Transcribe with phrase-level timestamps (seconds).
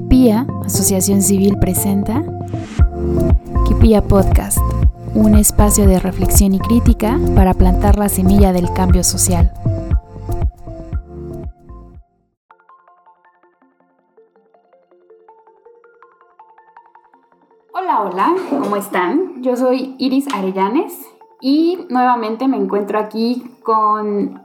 [0.00, 2.24] Kipia, Asociación Civil, presenta
[3.68, 4.56] Kipia Podcast,
[5.14, 9.52] un espacio de reflexión y crítica para plantar la semilla del cambio social.
[17.74, 19.42] Hola, hola, ¿cómo están?
[19.42, 20.94] Yo soy Iris Arellanes
[21.42, 24.42] y nuevamente me encuentro aquí con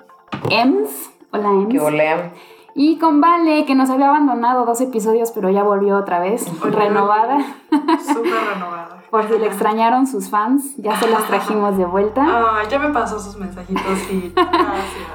[0.50, 1.12] Ems.
[1.32, 1.70] Hola, Ems.
[1.70, 2.34] Que volea.
[2.78, 7.38] Y con Vale, que nos había abandonado dos episodios, pero ya volvió otra vez, renovada.
[8.06, 8.98] Súper renovada.
[9.10, 12.26] Por si le extrañaron sus fans, ya se las trajimos de vuelta.
[12.28, 14.34] Ah, ya me pasó sus mensajitos y.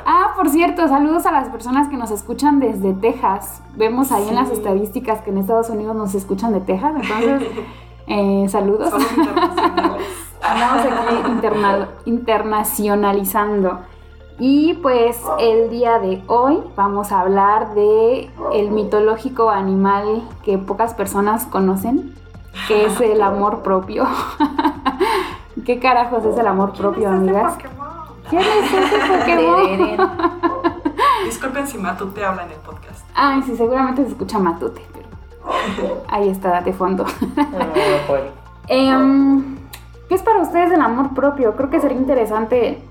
[0.07, 3.63] Ah, por cierto, saludos a las personas que nos escuchan desde Texas.
[3.77, 7.43] Vemos ahí en las estadísticas que en Estados Unidos nos escuchan de Texas, entonces
[8.07, 8.89] eh, saludos.
[8.91, 10.07] Somos internacionales.
[10.43, 13.81] Andamos aquí interna- internacionalizando.
[14.43, 20.95] Y pues el día de hoy vamos a hablar de el mitológico animal que pocas
[20.95, 22.15] personas conocen,
[22.67, 24.07] que es el amor propio.
[25.67, 27.59] ¿Qué carajos es el amor propio, ¿Quién es amigas?
[28.31, 30.11] ¿Quién es ese Pokémon?
[31.27, 33.07] Disculpen si Matu te habla en el podcast.
[33.15, 37.05] Ay, sí, seguramente se escucha Matute, pero ahí está de fondo.
[38.69, 39.59] Em,
[40.09, 41.55] ¿Qué es para ustedes el amor propio?
[41.57, 42.83] Creo que sería interesante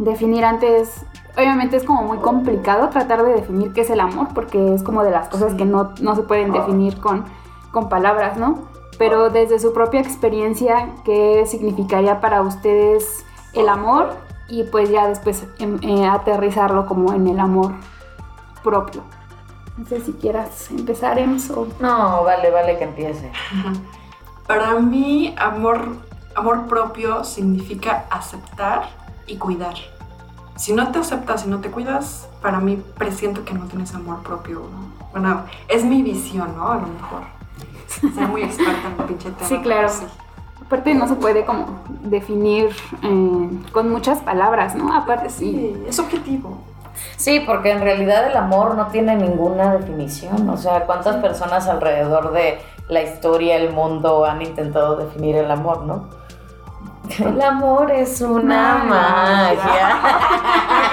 [0.00, 1.04] definir antes.
[1.36, 5.04] Obviamente es como muy complicado tratar de definir qué es el amor, porque es como
[5.04, 7.24] de las cosas que no, no se pueden definir con,
[7.70, 8.68] con palabras, ¿no?
[8.98, 14.16] Pero desde su propia experiencia, ¿qué significaría para ustedes el amor?
[14.48, 17.72] Y pues ya después em, eh, aterrizarlo como en el amor
[18.62, 19.02] propio.
[19.76, 21.68] No sé si quieras empezar, Ems, o...
[21.78, 23.30] No, vale, vale que empiece.
[24.46, 25.96] Para mí, amor,
[26.34, 28.99] amor propio significa aceptar
[29.30, 29.74] y cuidar.
[30.56, 34.22] Si no te aceptas y no te cuidas, para mí presiento que no tienes amor
[34.22, 34.60] propio.
[34.60, 35.08] ¿no?
[35.12, 36.68] Bueno, es mi visión, ¿no?
[36.68, 37.22] A lo mejor.
[37.86, 39.48] Ser muy experta en el pinche tema.
[39.48, 39.88] Sí, claro.
[39.88, 40.04] sí.
[40.64, 42.68] Aparte no se puede como definir
[43.02, 44.94] eh, con muchas palabras, ¿no?
[44.94, 45.50] Aparte sí.
[45.50, 46.58] Sí, es objetivo.
[47.16, 50.48] Sí, porque en realidad el amor no tiene ninguna definición.
[50.48, 52.58] O sea, ¿cuántas personas alrededor de
[52.88, 56.19] la historia, el mundo han intentado definir el amor, no?
[57.18, 59.98] El amor es una magia.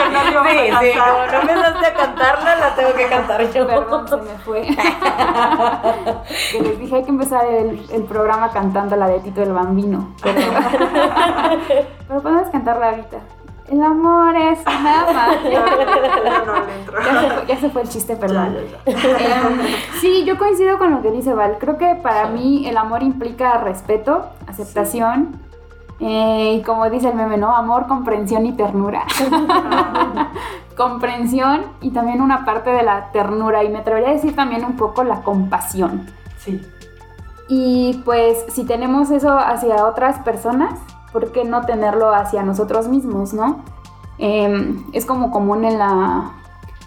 [0.08, 3.68] No, Sí, no, sí, como no a cantarla, la tengo que cantar yo.
[3.68, 4.62] Perdón, se me fue.
[6.52, 10.14] que les dije hay que empezar el, el programa cantando la de Tito el Bambino.
[10.24, 10.40] Pero,
[12.08, 13.18] pero podemos cantarla ahorita.
[13.70, 15.66] El amor es una magia.
[16.46, 17.04] No, no.
[17.04, 18.56] Ya se, fue, ya se fue el chiste, perdón.
[18.86, 19.48] Ya, ya, ya.
[19.48, 19.60] Em,
[20.00, 21.58] sí, yo coincido con lo que dice Val.
[21.60, 25.47] Creo que para mí el amor implica respeto, aceptación
[26.00, 27.56] eh, y como dice el meme, ¿no?
[27.56, 29.04] Amor, comprensión y ternura.
[30.78, 34.76] comprensión y también una parte de la ternura y me atrevería a decir también un
[34.76, 36.06] poco la compasión.
[36.38, 36.62] Sí.
[37.50, 40.80] Y pues si tenemos eso hacia otras personas,
[41.12, 43.64] ¿por qué no tenerlo hacia nosotros mismos, no?
[44.20, 46.32] Em, es como común en la,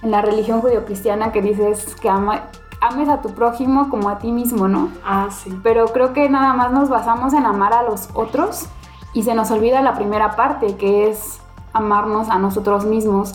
[0.02, 2.42] en la religión judio-cristiana que dices que ama-
[2.80, 4.88] ames a tu prójimo como a ti mismo, ¿no?
[5.04, 5.58] Ah, sí.
[5.62, 8.68] Pero creo que nada más nos basamos en amar a los otros
[9.12, 11.40] y se nos olvida la primera parte, que es
[11.72, 13.34] amarnos a nosotros mismos.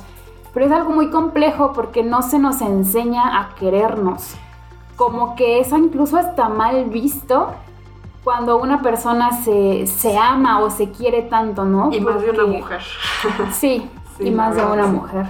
[0.54, 4.36] Pero es algo muy complejo porque no se nos enseña a querernos.
[4.96, 7.50] Como que eso incluso está mal visto
[8.24, 11.92] cuando una persona se, se ama o se quiere tanto, ¿no?
[11.92, 12.82] Y más de una mujer.
[13.52, 15.26] Sí, Sí, y más de una mujer.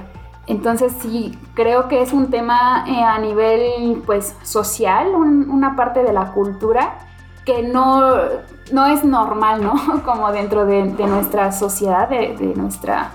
[0.45, 6.03] Entonces sí, creo que es un tema eh, a nivel pues social, un- una parte
[6.03, 6.99] de la cultura
[7.45, 8.15] que no,
[8.71, 10.01] no es normal, ¿no?
[10.05, 13.11] Como dentro de, nuestra sociedad, de, de nuestra,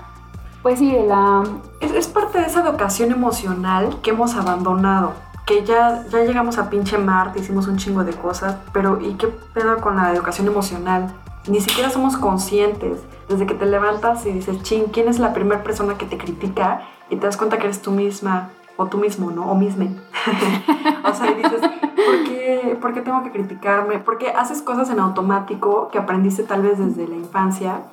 [0.61, 1.43] pues sí, de la...
[1.79, 5.13] Es, es parte de esa educación emocional que hemos abandonado.
[5.45, 9.27] Que ya, ya llegamos a pinche Marte, hicimos un chingo de cosas, pero ¿y qué
[9.27, 11.11] pedo con la educación emocional?
[11.47, 12.99] Ni siquiera somos conscientes.
[13.27, 16.81] Desde que te levantas y dices, ching, ¿quién es la primera persona que te critica?
[17.09, 18.49] Y te das cuenta que eres tú misma,
[18.81, 19.51] o tú mismo, ¿no?
[19.51, 19.95] O misme.
[21.03, 23.99] o sea, y dices, ¿por qué, ¿por qué tengo que criticarme?
[23.99, 27.83] Porque haces cosas en automático que aprendiste tal vez desde la infancia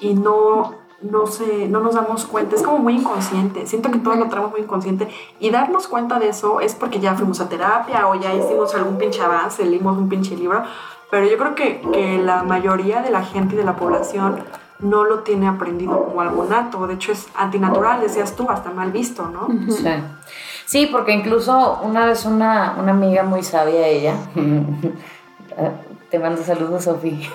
[0.00, 0.72] y no,
[1.02, 2.56] no, sé, no nos damos cuenta.
[2.56, 3.66] Es como muy inconsciente.
[3.66, 5.08] Siento que todos lo traemos muy inconsciente.
[5.38, 8.98] Y darnos cuenta de eso es porque ya fuimos a terapia o ya hicimos algún
[8.98, 10.62] pinche avance, leímos un pinche libro.
[11.10, 14.44] Pero yo creo que, que la mayoría de la gente y de la población
[14.82, 16.86] no lo tiene aprendido como algo nato.
[16.86, 19.48] De hecho, es antinatural, decías tú, hasta mal visto, ¿no?
[19.70, 19.88] Sí.
[20.70, 24.14] Sí, porque incluso una vez una, una amiga muy sabia, ella,
[26.10, 27.32] te mando saludos, risa.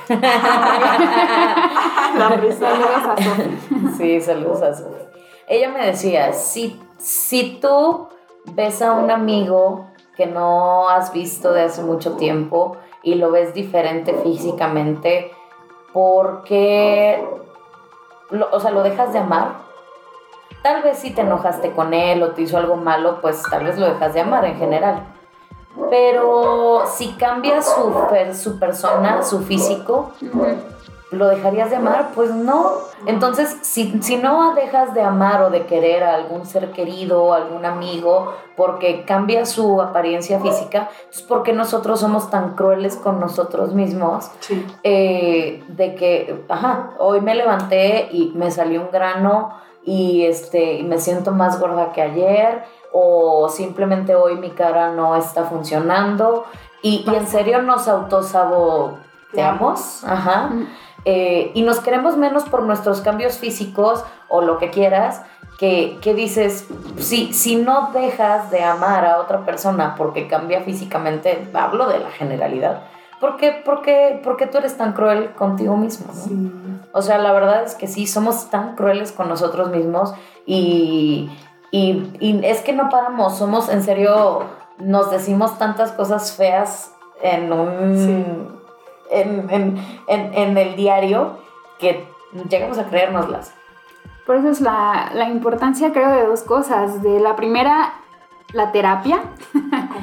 [2.13, 3.57] Saludos a Sofi.
[3.97, 5.09] Sí, saludos a Sofía.
[5.49, 8.07] Ella me decía, si, si tú
[8.53, 13.53] ves a un amigo que no has visto de hace mucho tiempo y lo ves
[13.53, 15.33] diferente físicamente
[15.91, 17.21] porque,
[18.49, 19.65] o sea, lo dejas de amar.
[20.65, 23.77] Tal vez si te enojaste con él o te hizo algo malo, pues tal vez
[23.77, 25.03] lo dejas de amar en general.
[25.91, 27.93] Pero si cambia su,
[28.33, 30.13] su persona, su físico,
[31.11, 32.09] ¿lo dejarías de amar?
[32.15, 32.71] Pues no.
[33.05, 37.63] Entonces, si, si no dejas de amar o de querer a algún ser querido, algún
[37.63, 44.31] amigo, porque cambia su apariencia física, es porque nosotros somos tan crueles con nosotros mismos.
[44.39, 44.65] Sí.
[44.81, 50.97] Eh, de que, ajá, hoy me levanté y me salió un grano y este, me
[50.97, 56.45] siento más gorda que ayer, o simplemente hoy mi cara no está funcionando.
[56.81, 60.03] Y, y en serio nos autosaboteamos.
[60.03, 60.49] Ajá.
[61.05, 65.21] Eh, y nos queremos menos por nuestros cambios físicos o lo que quieras,
[65.59, 66.67] que, que, dices,
[66.97, 72.09] si, si no dejas de amar a otra persona porque cambia físicamente, hablo de la
[72.09, 72.81] generalidad,
[73.25, 76.13] ¿por qué, porque, porque tú eres tan cruel contigo mismo?
[76.91, 80.13] O sea, la verdad es que sí, somos tan crueles con nosotros mismos
[80.45, 81.29] y,
[81.71, 84.43] y, y es que no paramos, somos en serio,
[84.77, 88.59] nos decimos tantas cosas feas en un
[89.09, 89.77] en, en,
[90.07, 91.39] en, en el diario
[91.79, 92.07] que
[92.49, 93.53] llegamos a creérnoslas.
[94.27, 97.01] Por eso es la, la, importancia, creo, de dos cosas.
[97.03, 97.93] De la primera,
[98.53, 99.21] la terapia.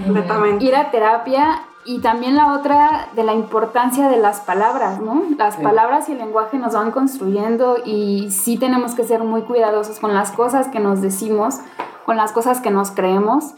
[0.05, 0.65] Completamente.
[0.67, 1.63] Ir a terapia.
[1.85, 5.23] Y también la otra, de la importancia de las palabras, ¿no?
[5.37, 5.63] Las sí.
[5.63, 10.15] palabras y el lenguaje nos van construyendo y sí tenemos que ser muy cuidadosos con
[10.15, 11.59] las cosas que nos decimos,
[12.05, 13.55] con las cosas que nos creemos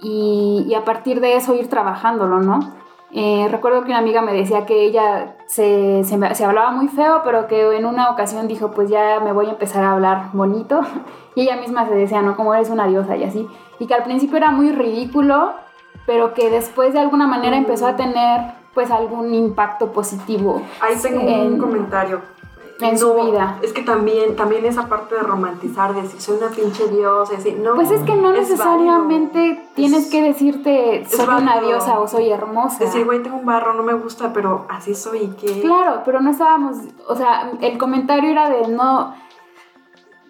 [0.00, 2.60] y, y a partir de eso ir trabajándolo, ¿no?
[3.14, 7.20] Eh, recuerdo que una amiga me decía que ella se, se, se, hablaba muy feo,
[7.24, 10.80] pero que en una ocasión dijo, pues ya me voy a empezar a hablar bonito.
[11.34, 12.36] Y ella misma se decía, ¿no?
[12.36, 13.48] Como eres una diosa y así.
[13.78, 15.54] Y que al principio era muy ridículo,
[16.06, 20.62] pero que después de alguna manera empezó a tener pues algún impacto positivo.
[20.80, 22.20] Ahí tengo en, un comentario
[22.80, 23.58] en no, su vida.
[23.62, 27.58] Es que también, también esa parte de romantizar, de decir soy una pinche diosa, decir,
[27.58, 27.74] no.
[27.74, 29.62] Pues es que no es necesariamente válido.
[29.74, 32.84] tienes que decirte soy una diosa o soy hermosa.
[32.84, 35.60] Decir, güey, tengo un barro, no me gusta, pero así soy, ¿qué?
[35.60, 39.14] Claro, pero no estábamos, o sea, el comentario era de no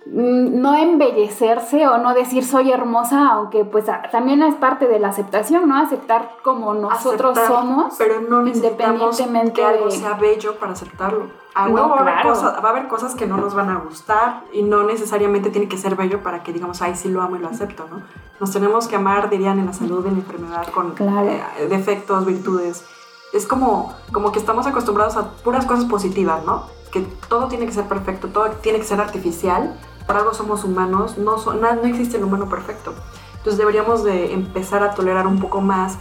[0.07, 5.69] no embellecerse o no decir soy hermosa, aunque pues también es parte de la aceptación,
[5.69, 5.77] ¿no?
[5.77, 9.91] Aceptar como nosotros Aceptar, somos, pero no independientemente que algo de...
[9.93, 11.27] sea bello para aceptarlo.
[11.55, 12.29] A No, va, a haber claro.
[12.31, 15.69] cosas, va a haber cosas que no nos van a gustar y no necesariamente tiene
[15.69, 18.03] que ser bello para que digamos, ay, sí lo amo y lo acepto, ¿no?
[18.41, 21.29] Nos tenemos que amar, dirían, en la salud, en la enfermedad, con Claro.
[21.29, 22.85] eh, defectos, virtudes.
[23.33, 26.65] Es como, como que estamos acostumbrados a puras cosas positivas, ¿no?
[26.91, 29.79] Que todo tiene que ser perfecto, todo tiene que ser artificial.
[30.07, 32.95] Por algo somos humanos, no, so- no existe el humano perfecto.
[33.37, 35.99] Entonces deberíamos de empezar a tolerar un poco más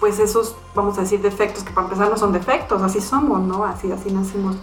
[0.00, 3.64] pues esos, vamos a decir, defectos que para empezar no son defectos, así somos, ¿no?
[3.64, 4.56] Así, así nacimos.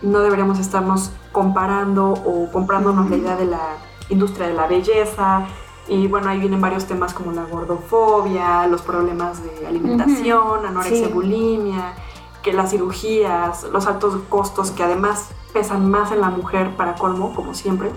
[0.00, 3.60] No deberíamos estarnos comparando o comprándonos la idea de la
[4.08, 5.46] industria de la belleza.
[5.88, 11.12] Y bueno, ahí vienen varios temas como la gordofobia, los problemas de alimentación, anorexia, Sí.
[11.12, 11.94] bulimia,
[12.42, 17.34] que las cirugías, los altos costos que además pesan más en la mujer para colmo,
[17.34, 17.90] como siempre.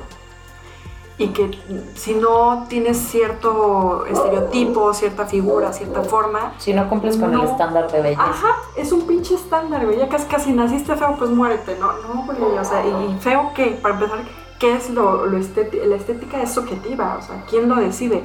[1.24, 1.52] Y que
[1.96, 7.44] si no tienes cierto estereotipo, cierta figura, cierta forma, Si no cumples con No.
[7.44, 8.24] el estándar de belleza.
[8.24, 9.98] Ajá, es un pinche estándar, güey.
[9.98, 11.88] Ya casi, casi naciste feo, pues muérete, ¿no?
[11.94, 13.78] No, güey, o sea, ¿y feo qué?
[13.82, 14.20] Para empezar,
[14.60, 18.24] ¿qué es lo, lo La estética es subjetiva, o sea, ¿quién lo decide?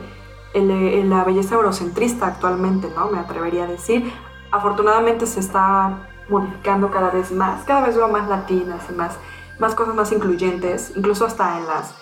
[0.55, 3.09] El, el- la belleza eurocentrista actualmente, ¿no?
[3.11, 4.11] Me atrevería a decir.
[4.53, 7.63] Afortunadamente se está modificando cada vez más.
[7.65, 9.17] Cada vez veo más latinas y más,
[9.59, 11.93] más cosas más incluyentes, incluso hasta en las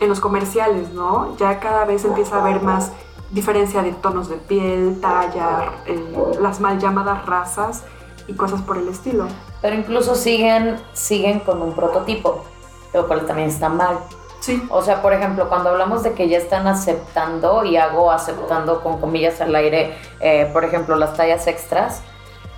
[0.00, 1.36] en los comerciales, ¿no?
[1.36, 2.92] Ya cada vez empieza a haber más
[3.30, 7.82] diferencia de tonos de piel, talla, eh, las mal llamadas razas
[8.26, 9.26] y cosas por el estilo.
[9.60, 12.44] Pero incluso siguen, siguen con un prototipo,
[12.92, 13.98] lo cual también está mal.
[14.40, 18.82] Sí, O sea, por ejemplo, cuando hablamos de que ya están aceptando, y hago aceptando
[18.82, 22.02] con comillas al aire, eh, por ejemplo, las tallas extras,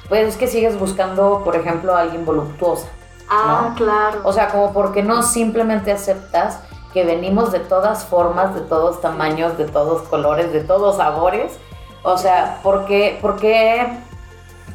[0.09, 2.89] pues es que sigues buscando, por ejemplo, a alguien voluptuosa.
[3.29, 3.75] ah, ¿no?
[3.77, 4.21] claro.
[4.25, 6.61] O sea, como porque no simplemente aceptas
[6.97, 11.59] que venimos de todas formas, de todos tamaños, de todos colores, de todos sabores.
[12.03, 13.87] O sea, porque, porque,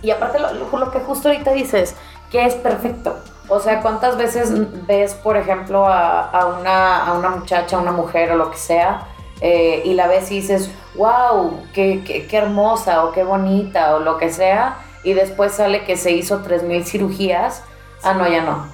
[0.04, 1.96] y aparte lo, lo- que justo ahorita dices,
[2.30, 3.18] que es perfecto.
[3.48, 4.52] O sea, ¿cuántas veces
[4.86, 8.58] ves, por ejemplo, a, a una, a una muchacha, a una mujer o lo que
[8.58, 9.08] sea,
[9.42, 14.00] eh, y la ves y dices, wow, qué, qué, qué hermosa o qué bonita o
[14.00, 17.64] lo que sea, y después sale que se hizo 3.000 cirugías,
[18.04, 18.68] ah, no, ya no.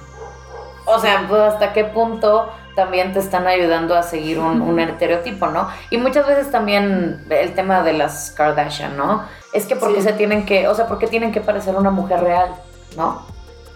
[0.84, 5.48] O sea, pues hasta qué punto también te están ayudando a seguir un, un estereotipo,
[5.48, 5.66] ¿no?
[5.90, 9.24] Y muchas veces también el tema de las Kardashian, ¿no?
[9.52, 10.02] Es que porque Sí.
[10.06, 12.50] se tienen que, o sea, porque tienen que parecer una mujer real,
[12.96, 13.26] ¿no?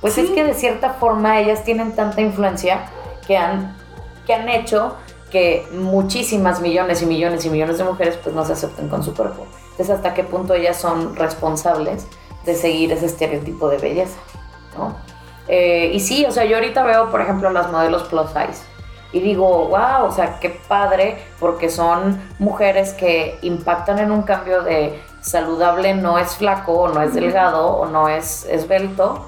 [0.00, 0.35] Pues es Sí.
[0.35, 2.85] que de cierta forma ellas tienen tanta influencia
[3.26, 3.76] que han,
[4.25, 4.94] que han hecho
[5.32, 9.16] que muchísimas millones y millones y millones de mujeres pues no se acepten con su
[9.16, 9.49] cuerpo.
[9.73, 12.06] Entonces, ¿hasta qué punto ellas son responsables
[12.47, 14.21] de seguir ese estereotipo de belleza?
[14.78, 14.94] ¿no?
[15.49, 18.71] Eh, y sí, o sea, yo ahorita veo, por ejemplo, las modelos plus size
[19.12, 24.62] y digo, wow, o sea, qué padre, porque son mujeres que impactan en un cambio
[24.62, 29.26] de saludable, no es flaco, o no es delgado, o no es esbelto,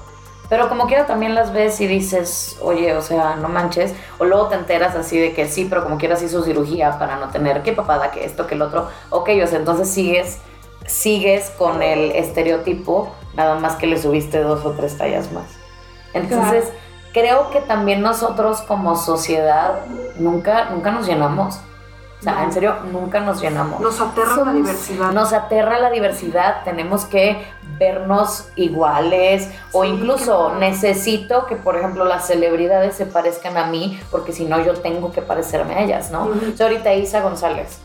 [0.49, 4.47] pero como quiera también las ves y dices, oye, o sea, no manches, o luego
[4.47, 7.73] te enteras así de que sí, pero como quieras hizo cirugía para no tener que
[7.73, 10.39] papada, que esto, que el otro, ok, o sea, entonces sigues,
[10.85, 15.45] sigues con el estereotipo, nada más que le subiste dos o tres tallas más.
[16.13, 16.71] Entonces,
[17.15, 19.79] creo que también nosotros como sociedad
[20.19, 21.55] nunca, nunca nos llenamos.
[22.19, 22.43] O sea, No.
[22.43, 23.79] en serio, nunca nos llenamos.
[23.79, 25.11] Nos aterra la diversidad.
[25.11, 27.41] Nos aterra la diversidad, tenemos que
[27.79, 34.33] vernos iguales o incluso necesito que, por ejemplo, las celebridades se parezcan a mí porque
[34.33, 36.25] si no yo tengo que parecerme a ellas, ¿no?
[36.25, 36.51] Ujú.
[36.53, 37.79] O sea, ahorita Isa González.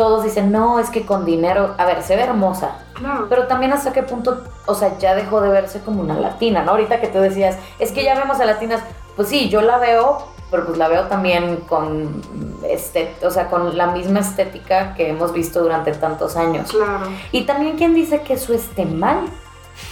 [0.00, 3.26] Todos dicen, no, es que con dinero, a ver, se ve hermosa, Claro.
[3.28, 6.70] pero también hasta qué punto, o sea, ya dejó de verse como una latina, ¿no?
[6.70, 8.80] Ahorita que tú decías, es que ya vemos a latinas,
[9.14, 12.22] pues sí, yo la veo, pero pues la veo también con,
[12.66, 16.70] este, o sea, con la misma estética que hemos visto durante tantos años.
[16.70, 17.06] Claro.
[17.30, 19.24] Y también quién dice que eso esté mal,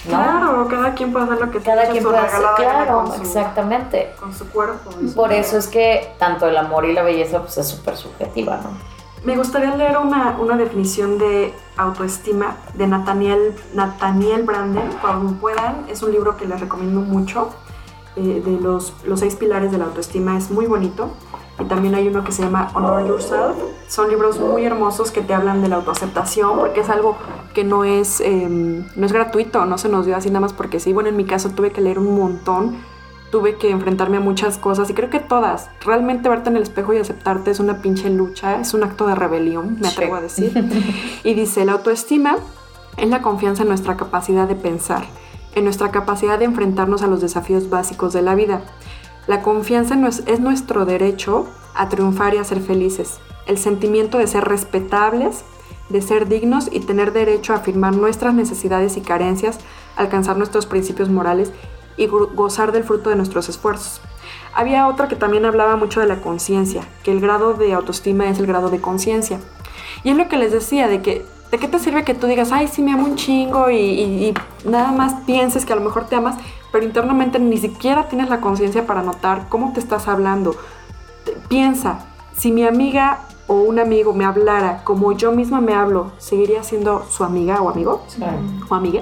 [0.05, 0.09] ¿no?
[0.09, 4.15] Claro, cada quien puede hacer lo que Cada quien puede hacer, claro, con su- exactamente.
[4.19, 4.91] Con su cuerpo.
[4.91, 8.57] su Por eso es que tanto el amor y la belleza pues es súper subjetiva,
[8.57, 8.98] ¿no?
[9.23, 15.85] Me gustaría leer una, una definición de autoestima de Nathaniel, Nathaniel Branden, cuando puedan.
[15.89, 17.49] Es un libro que les recomiendo mucho,
[18.15, 20.37] eh, de los, los seis pilares de la autoestima.
[20.37, 21.09] Es muy bonito.
[21.59, 23.57] Y también hay uno que se llama Honor Yourself.
[23.89, 27.17] Son libros muy hermosos que te hablan de la autoaceptación, porque es algo
[27.53, 30.79] que no es, eh, no es gratuito, no se nos dio así nada más porque
[30.79, 30.93] sí.
[30.93, 32.77] Bueno, en mi caso tuve que leer un montón
[33.31, 35.69] tuve que enfrentarme a muchas cosas y creo que todas.
[35.81, 39.15] Realmente verte en el espejo y aceptarte es una pinche lucha, es un acto de
[39.15, 40.51] rebelión, me atrevo a decir.
[41.23, 42.37] Y dice, la autoestima
[42.97, 45.03] es la confianza en nuestra capacidad de pensar,
[45.55, 48.61] en nuestra capacidad de enfrentarnos a los desafíos básicos de la vida.
[49.27, 49.95] La confianza
[50.25, 53.19] es nuestro derecho a triunfar y a ser felices.
[53.45, 55.43] El sentimiento de ser respetables,
[55.89, 59.59] de ser dignos y tener derecho a afirmar nuestras necesidades y carencias,
[59.95, 61.51] alcanzar nuestros principios morales
[61.99, 64.01] y go- gozar del fruto de nuestros esfuerzos.
[64.53, 68.39] Había otra que también hablaba mucho de la conciencia, que el grado de autoestima es
[68.39, 69.39] el grado de conciencia.
[70.03, 72.51] Y es lo que les decía, de que, ¿de qué te sirve que tú digas,
[72.51, 74.33] ay, sí, me amo un chingo y, y- y
[74.67, 76.35] nada más pienses que a lo mejor te amas,
[76.71, 80.55] pero internamente ni siquiera tienes la conciencia para notar cómo te estás hablando?
[81.25, 86.11] Te- Piensa, si mi amiga o un amigo me hablara como yo misma me hablo,
[86.17, 88.03] ¿seguiría siendo su amiga o amigo?
[88.69, 89.01] ¿O amiga?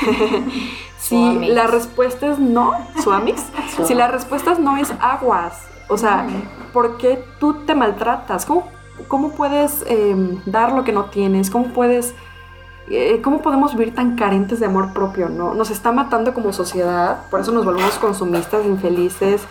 [1.08, 2.72] si la respuesta es no,
[3.02, 3.42] su amix,
[3.74, 6.26] Su si la respuesta es no es aguas, o sea,
[6.72, 8.44] ¿por qué tú te maltratas?
[8.44, 8.68] ¿Cómo,
[9.08, 11.50] cómo puedes eh, dar lo que no tienes?
[11.50, 12.14] ¿Cómo puedes...
[12.90, 15.30] eh, ¿Cómo podemos vivir tan carentes de amor propio?
[15.30, 15.54] ¿no?
[15.54, 19.42] Nos está matando como sociedad, por eso nos volvemos consumistas, infelices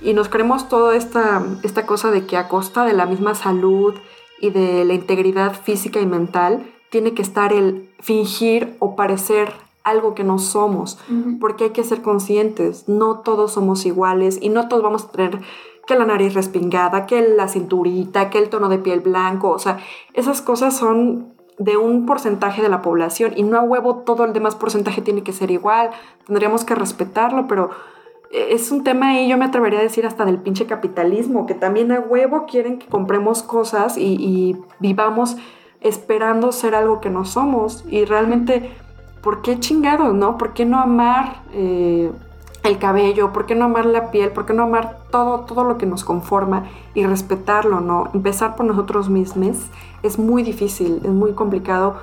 [0.00, 3.94] y nos creemos toda esta, esta cosa de que a costa de la misma salud
[4.40, 9.52] y de la integridad física y mental tiene que estar el fingir o parecer
[9.84, 10.98] algo que no somos,
[11.40, 15.40] porque hay que ser conscientes, no todos somos iguales y no todos vamos a tener
[15.86, 19.78] que la nariz respingada, que la cinturita, que el tono de piel blanco, o sea,
[20.14, 24.32] esas cosas son de un porcentaje de la población y no a huevo todo el
[24.32, 25.90] demás porcentaje tiene que ser igual,
[26.26, 27.70] tendríamos que respetarlo, pero
[28.30, 31.54] eh, es un tema ahí, yo me atrevería a decir hasta del pinche capitalismo, que
[31.54, 35.36] también a huevo quieren que compremos cosas y, y vivamos
[35.80, 38.70] esperando ser algo que no somos y realmente,
[39.22, 40.36] ¿por qué chingados, no?
[40.36, 42.10] ¿Por qué no amar eh,
[42.62, 43.32] el cabello?
[43.32, 44.30] ¿Por qué no amar la piel?
[44.30, 46.64] ¿Por qué no amar todo, todo lo que nos conforma
[46.94, 48.10] y respetarlo, no?
[48.12, 49.58] Empezar por nosotros mismos
[50.02, 51.94] es muy difícil, es muy complicado,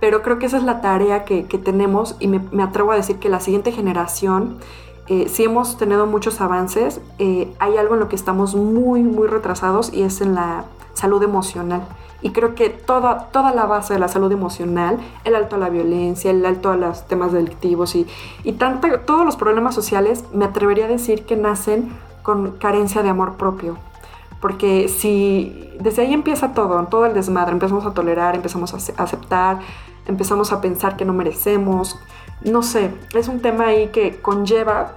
[0.00, 2.96] pero creo que esa es la tarea que, que tenemos y me, me atrevo a
[2.96, 4.58] decir que la siguiente generación
[5.08, 9.26] eh, sí hemos tenido muchos avances, eh, hay algo en lo que estamos muy, muy
[9.26, 11.82] retrasados y es en la salud emocional.
[12.20, 15.68] Y creo que toda, toda la base de la salud emocional, el alto a la
[15.68, 18.06] violencia, el alto a los temas delictivos y,
[18.42, 23.08] y tanta, todos los problemas sociales, me atrevería a decir que nacen con carencia de
[23.08, 23.78] amor propio.
[24.40, 29.60] Porque si desde ahí empieza todo, todo el desmadre, empezamos a tolerar, empezamos a aceptar,
[30.06, 31.98] empezamos a pensar que no merecemos,
[32.42, 34.92] no sé, es un tema ahí que conlleva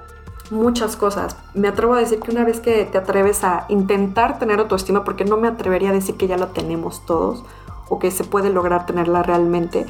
[0.51, 1.35] muchas cosas.
[1.53, 5.25] Me atrevo a decir que una vez que te atreves a intentar tener autoestima, porque
[5.25, 7.43] no me atrevería a decir que ya la tenemos todos
[7.89, 9.85] o que se puede lograr tenerla realmente,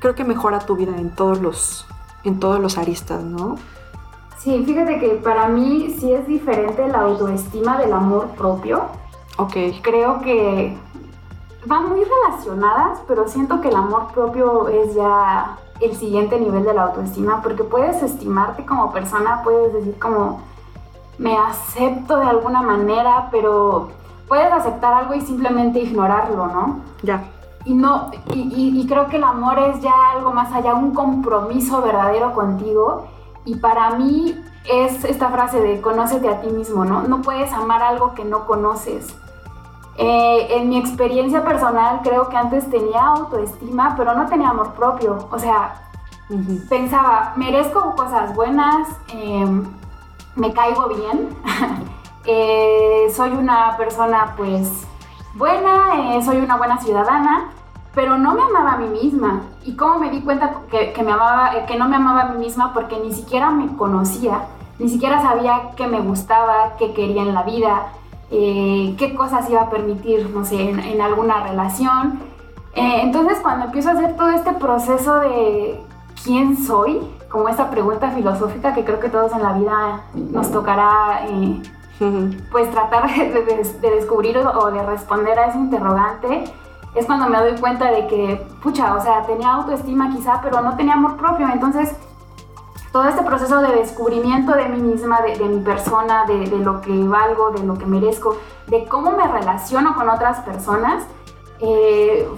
[0.00, 1.86] creo que mejora tu vida en todos los,
[2.24, 3.56] en todos los aristas, ¿no?
[4.38, 8.86] Sí, fíjate que para mí sí es diferente la autoestima del amor propio.
[9.38, 9.54] Ok.
[9.82, 10.76] Creo que
[11.64, 16.74] van muy relacionadas, pero siento que el amor propio es ya el siguiente nivel de
[16.74, 20.40] la autoestima, porque puedes estimarte como persona, puedes decir como
[21.18, 23.88] me acepto de alguna manera, pero
[24.28, 26.80] puedes aceptar algo y simplemente ignorarlo, ¿no?
[27.02, 27.24] Ya.
[27.64, 31.80] Y no, y, y creo que el amor es ya algo más allá, un compromiso
[31.80, 33.06] verdadero contigo.
[33.44, 34.36] Y para mí
[34.70, 37.02] es esta frase de conócete a ti mismo, ¿no?
[37.02, 39.14] No puedes amar algo que no conoces.
[39.96, 45.28] Eh, en mi experiencia personal creo que antes tenía autoestima, pero no tenía amor propio.
[45.30, 45.74] O sea,
[46.68, 49.64] pensaba, merezco cosas buenas, em,
[50.34, 51.28] me caigo bien,
[52.24, 54.86] eh, soy una persona pues
[55.34, 57.50] buena, eh, soy una buena ciudadana,
[57.94, 59.42] pero no me amaba a mí misma.
[59.64, 62.72] ¿Y cómo me di cuenta que, me amaba, que no me amaba a mí misma?
[62.72, 64.46] Porque ni siquiera me conocía,
[64.78, 67.92] ni siquiera sabía qué me gustaba, qué quería en la vida.
[68.34, 72.18] Eh, qué cosas iba a permitir, no sé, en, alguna relación.
[72.74, 75.78] Eh, entonces cuando empiezo a hacer todo este proceso de
[76.24, 81.26] quién soy, como esta pregunta filosófica que creo que todos en la vida nos tocará
[81.28, 81.62] eh,
[82.50, 86.44] pues tratar de, descubrir o, de responder a ese interrogante,
[86.94, 90.74] es cuando me doy cuenta de que, pucha, o sea, tenía autoestima quizá, pero no
[90.74, 91.94] tenía amor propio, entonces
[92.92, 97.50] todo este proceso de descubrimiento de mí misma, de, mi persona, de, lo que valgo,
[97.50, 101.04] de lo que merezco, de cómo me relaciono con otras personas,
[101.60, 102.28] eh,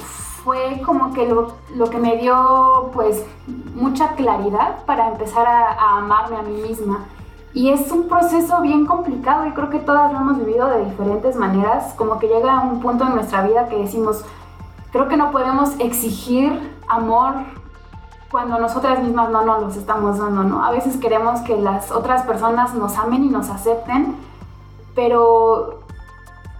[0.44, 3.24] fue como que lo, que me dio pues
[3.74, 7.04] mucha claridad para empezar a, amarme a mí misma.
[7.52, 11.36] Y es un proceso bien complicado y creo que todas lo hemos vivido de diferentes
[11.36, 14.24] maneras, como que llega un punto en nuestra vida que decimos,
[14.92, 17.34] creo que no podemos exigir amor
[18.34, 20.64] cuando nosotras mismas no nos los estamos dando, ¿no?
[20.64, 24.16] A veces queremos que las otras personas nos amen y nos acepten,
[24.96, 25.78] pero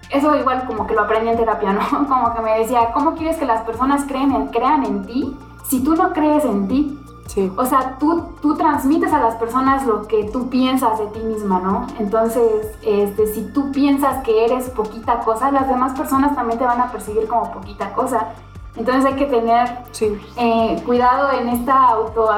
[0.08, 2.06] eso igual como que lo aprendí en terapia, ¿no?
[2.08, 5.36] Como que me decía, ¿cómo quieres que las personas creen en, crean en ti
[5.68, 6.96] si tú no crees en ti?
[7.26, 7.50] Sí.
[7.56, 11.58] O sea, tú, tú transmites a las personas lo que tú piensas de ti misma,
[11.58, 11.88] ¿no?
[11.98, 16.80] Entonces, este, si tú piensas que eres poquita cosa, las demás personas también te van
[16.80, 18.28] a percibir como poquita cosa.
[18.76, 19.68] Entonces hay que tener
[20.36, 22.28] eh, cuidado en esta auto,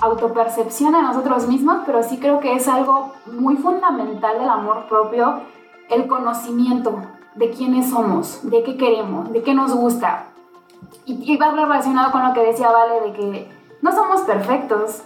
[0.00, 5.40] autopercepción a nosotros mismos, pero sí creo que es algo muy fundamental del amor propio,
[5.90, 7.02] el conocimiento
[7.34, 10.26] de quiénes somos, de qué queremos, de qué nos gusta.
[11.04, 13.48] Y, y va relacionado con lo que decía Vale, de que
[13.82, 15.02] no somos perfectos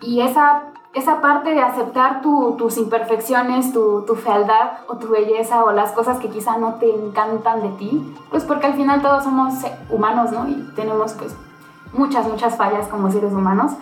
[0.00, 0.62] y esa
[0.94, 6.28] esa parte de aceptar tus imperfecciones, tu, fealdad o tu belleza o las cosas que
[6.28, 9.54] quizá no te encantan de ti, pues porque al final todos somos
[9.90, 10.48] humanos, ¿no?
[10.48, 11.36] Y tenemos pues
[11.92, 13.72] muchas, muchas fallas como seres humanos.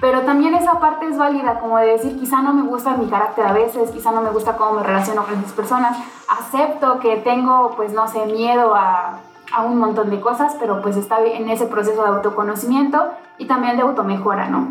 [0.00, 3.46] Pero también esa parte es válida, como de decir, quizá no me gusta mi carácter
[3.46, 5.98] a veces, quizá no me gusta cómo me relaciono con las personas.
[6.26, 9.18] Acepto que tengo, pues no sé, miedo a,
[9.52, 13.76] a un montón de cosas, pero pues está en ese proceso de autoconocimiento y también
[13.76, 14.68] de automejora, ¿no?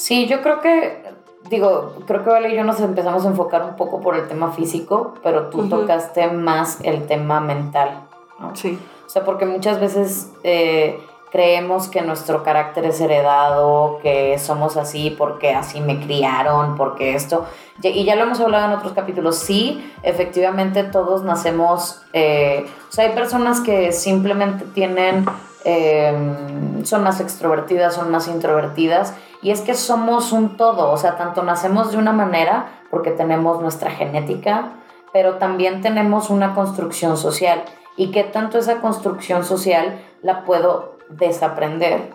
[0.00, 1.02] Sí, yo creo que,
[1.50, 4.50] digo, creo que Vale y yo nos empezamos a enfocar un poco por el tema
[4.50, 8.04] físico, pero tú tocaste más el tema mental.
[8.38, 8.56] ¿no?
[8.56, 8.78] Sí.
[9.04, 10.98] O sea, porque muchas veces eh,
[11.30, 17.44] creemos que nuestro carácter es heredado, que somos así porque así me criaron, porque esto,
[17.82, 23.04] y ya lo hemos hablado en otros capítulos, sí, efectivamente todos nacemos, eh, o sea,
[23.04, 25.26] hay personas que simplemente tienen,
[25.66, 26.14] eh,
[26.84, 31.42] son más extrovertidas, son más introvertidas, y es que somos un todo, o sea, tanto
[31.42, 34.72] nacemos de una manera porque tenemos nuestra genética,
[35.12, 37.62] pero también tenemos una construcción social.
[37.96, 42.12] Y que tanto esa construcción social la puedo desaprender.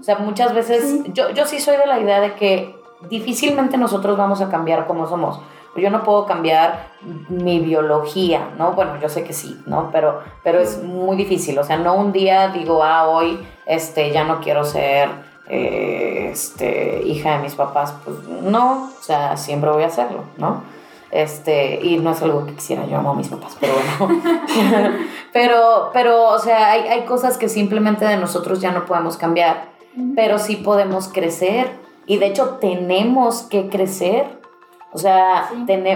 [0.00, 2.74] O sea, muchas veces Yo, yo sí soy de la idea de que
[3.08, 5.40] difícilmente nosotros vamos a cambiar como somos.
[5.76, 6.90] Yo no puedo cambiar
[7.28, 8.72] mi biología, ¿no?
[8.72, 9.90] Bueno, yo sé que sí, ¿no?
[9.90, 11.58] Pero, pero es muy difícil.
[11.58, 15.08] O sea, no un día digo, ah, hoy este, ya no quiero ser
[15.48, 20.62] eh, este, hija de mis papás, pues no, o sea, siempre voy a hacerlo, ¿no?
[21.10, 24.22] Este, y no es algo que quisiera, yo amo a mis papás, pero bueno.
[25.32, 29.72] pero, pero, o sea, hay, hay, cosas que simplemente de nosotros ya no podemos cambiar,
[30.16, 31.70] pero sí podemos crecer.
[32.06, 34.40] Y de hecho tenemos que crecer.
[34.92, 35.50] O sea,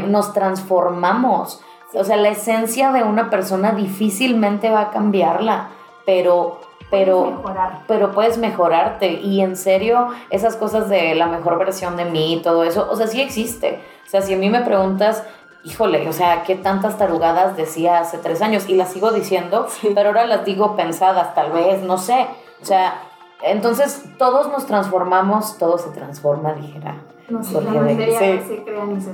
[0.07, 1.63] nos transformamos.
[1.95, 5.69] O sea, la esencia de una persona difícilmente va a cambiarla,
[6.05, 7.43] pero pero
[7.87, 12.43] pero puedes mejorarte y en serio esas cosas de la mejor versión de mí y
[12.43, 13.81] todo eso, o sea, sí existe.
[14.07, 15.25] O sea, si a mí me preguntas,
[15.65, 19.91] híjole, o sea, qué tantas tarugadas decía hace tres años y las sigo diciendo, Sí.
[19.95, 22.27] pero ahora las digo pensadas, tal vez, no sé.
[22.63, 23.03] O sea,
[23.43, 26.95] entonces todos nos transformamos, todo se transforma, dijera.
[27.29, 28.43] No sé, Jorge Drexler.
[28.89, 29.11] no se.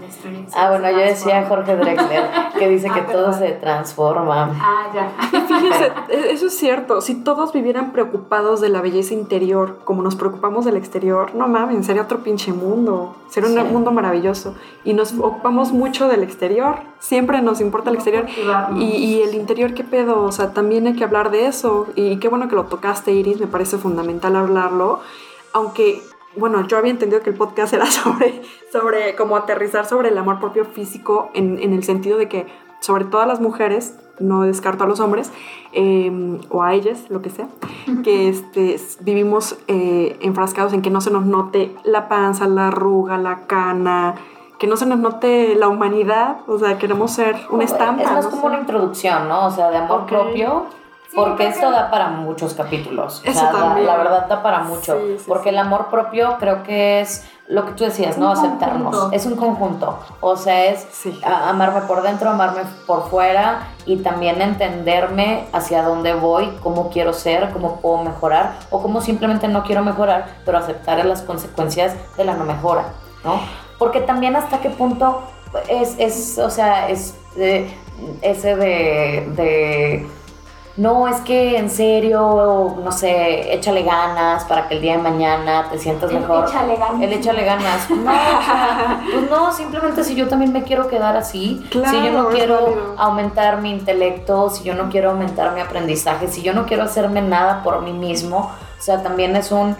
[0.54, 1.76] Ah, bueno, yo decía Jorge.
[1.76, 2.24] Drexler,
[2.58, 4.50] que dice que Ah, todo se transforma.
[4.60, 5.10] Ah, ya.
[5.48, 7.00] Fíjense, e- eso es cierto.
[7.00, 11.86] Si todos vivieran preocupados de la belleza interior como nos preocupamos del exterior, no mames,
[11.86, 13.16] sería otro pinche mundo.
[13.30, 13.72] Sería un Sí.
[13.72, 14.54] mundo maravilloso.
[14.84, 16.76] Y nos ocupamos mucho del exterior.
[16.98, 18.26] Siempre nos importa el exterior.
[18.76, 20.22] y el interior, ¿qué pedo?
[20.24, 21.86] O sea, también hay que hablar de eso.
[21.94, 23.40] Y qué bueno que lo tocaste, Iris.
[23.40, 25.00] Me parece fundamental hablarlo.
[25.54, 26.02] Aunque,
[26.36, 30.40] bueno, yo había entendido que el podcast era sobre, sobre como aterrizar sobre el amor
[30.40, 32.46] propio físico en, en el sentido de que
[32.82, 35.32] sobre todo a las mujeres, no descarto a los hombres,
[35.72, 37.46] eh, o a ellas, lo que sea,
[38.02, 43.18] que este, vivimos eh, enfrascados en que no se nos note la panza, la arruga,
[43.18, 44.16] la cana,
[44.58, 48.02] que no se nos note la humanidad, o sea, queremos ser una estampa.
[48.02, 49.46] Es más no como una introducción, ¿no?
[49.46, 50.66] O sea, de amor propio.
[51.12, 53.20] Sí, porque esto da para muchos capítulos.
[53.20, 53.86] O Eso sea, también.
[53.86, 54.98] la verdad da para mucho.
[54.98, 58.30] Sí, sí, porque el amor propio creo que es lo que tú decías, ¿no?
[58.30, 58.94] Un Aceptarnos.
[58.94, 59.14] conjunto.
[59.14, 59.98] Es un conjunto.
[60.22, 60.88] O sea, es
[61.22, 67.50] amarme por dentro, amarme por fuera y también entenderme hacia dónde voy, cómo quiero ser,
[67.52, 72.32] cómo puedo mejorar o cómo simplemente no quiero mejorar, pero aceptar las consecuencias de la
[72.32, 72.84] no mejora,
[73.22, 73.38] ¿no?
[73.78, 75.20] Porque también hasta qué punto
[75.68, 77.70] es, es o sea, es eh,
[78.22, 80.06] ese de, de,
[80.76, 85.68] no, es que en serio, no sé, échale ganas para que el día de mañana
[85.70, 86.48] te sientas El mejor.
[86.48, 87.02] échale ganas.
[87.02, 87.90] El échale ganas.
[87.90, 91.82] No, o sea, pues no, simplemente si yo también me quiero quedar así, si yo
[91.82, 96.54] Claro, no quiero aumentar mi intelecto, si yo no quiero aumentar mi aprendizaje, si yo
[96.54, 99.76] no quiero hacerme nada por mí mismo, o sea, también es un,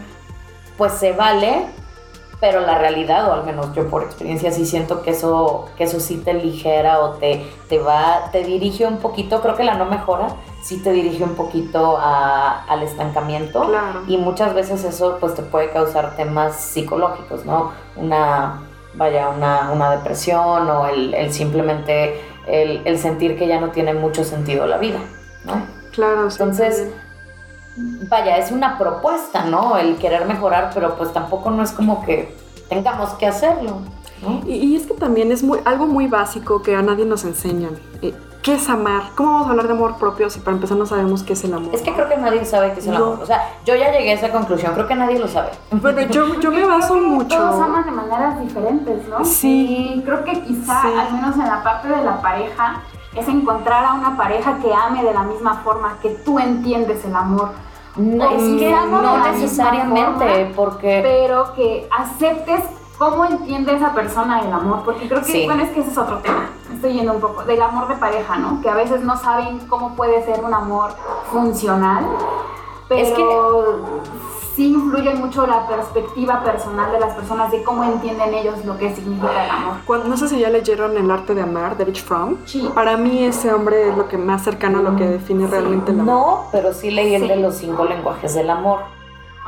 [0.77, 1.65] pues se vale,
[2.39, 6.01] pero la realidad, o al menos yo por experiencia sí siento que eso, que eso
[6.01, 9.87] sí te ligera o te, te va, te dirige un poquito, creo que la no
[9.87, 10.27] mejora,
[10.62, 13.62] sí te dirige un poquito a- al estancamiento.
[13.68, 14.03] Claro.
[14.07, 17.72] Y muchas veces eso pues te puede causar temas psicológicos, ¿no?
[17.96, 18.62] Una,
[18.94, 23.92] vaya, una, una depresión o el, el simplemente el, el sentir que ya no tiene
[23.94, 24.98] mucho sentido la vida,
[25.44, 25.66] ¿no?
[25.92, 26.88] Claro, sí, Entonces,
[28.09, 29.77] vaya, es una propuesta, ¿no?
[29.77, 32.35] El querer mejorar, pero pues tampoco no es como que
[32.68, 33.79] tengamos que hacerlo,
[34.22, 34.40] ¿no?
[34.46, 37.79] Y, y es que también es muy, algo muy básico que a nadie nos enseñan.
[38.03, 39.03] Eh, ¿Qué es amar?
[39.15, 41.55] ¿Cómo vamos a hablar de amor propio si para empezar no sabemos qué es el
[41.55, 41.73] amor?
[41.73, 43.05] Es que creo que nadie sabe qué es el No.
[43.05, 43.19] amor.
[43.23, 45.51] O sea, yo ya llegué a esa conclusión, creo que nadie lo sabe.
[45.71, 47.37] Bueno, yo, yo me baso mucho.
[47.37, 49.25] Todos aman de maneras diferentes, ¿no?
[49.25, 49.95] Sí.
[49.97, 50.89] Y creo que quizá, Sí.
[50.99, 52.83] al menos en la parte de la pareja,
[53.15, 57.15] es encontrar a una pareja que ame de la misma forma que tú entiendes el
[57.15, 57.51] amor.
[57.95, 61.01] No, es que no de no la misma necesariamente, forma, porque...
[61.03, 62.65] pero que aceptes
[63.11, 65.45] cómo entiende esa persona el amor, porque creo que, Sí.
[65.45, 68.37] bueno, es que ese es otro tema, estoy yendo un poco, del amor de pareja,
[68.37, 68.61] ¿no?
[68.61, 70.91] Que a veces no saben cómo puede ser un amor
[71.31, 72.05] funcional,
[72.88, 73.25] pero Es que-
[74.55, 78.95] sí influye mucho la perspectiva personal de las personas, de cómo entienden ellos lo que
[78.95, 79.75] significa el amor.
[79.87, 82.37] Cuando- no sé si ya leyeron El arte de amar de Rich Fromm.
[82.45, 82.71] Sí.
[82.75, 86.01] Para mí ese hombre es lo que más cercano a lo que define realmente el
[86.01, 86.15] amor.
[86.15, 87.29] No, pero sí leí el Sí.
[87.29, 88.81] de los cinco lenguajes del amor.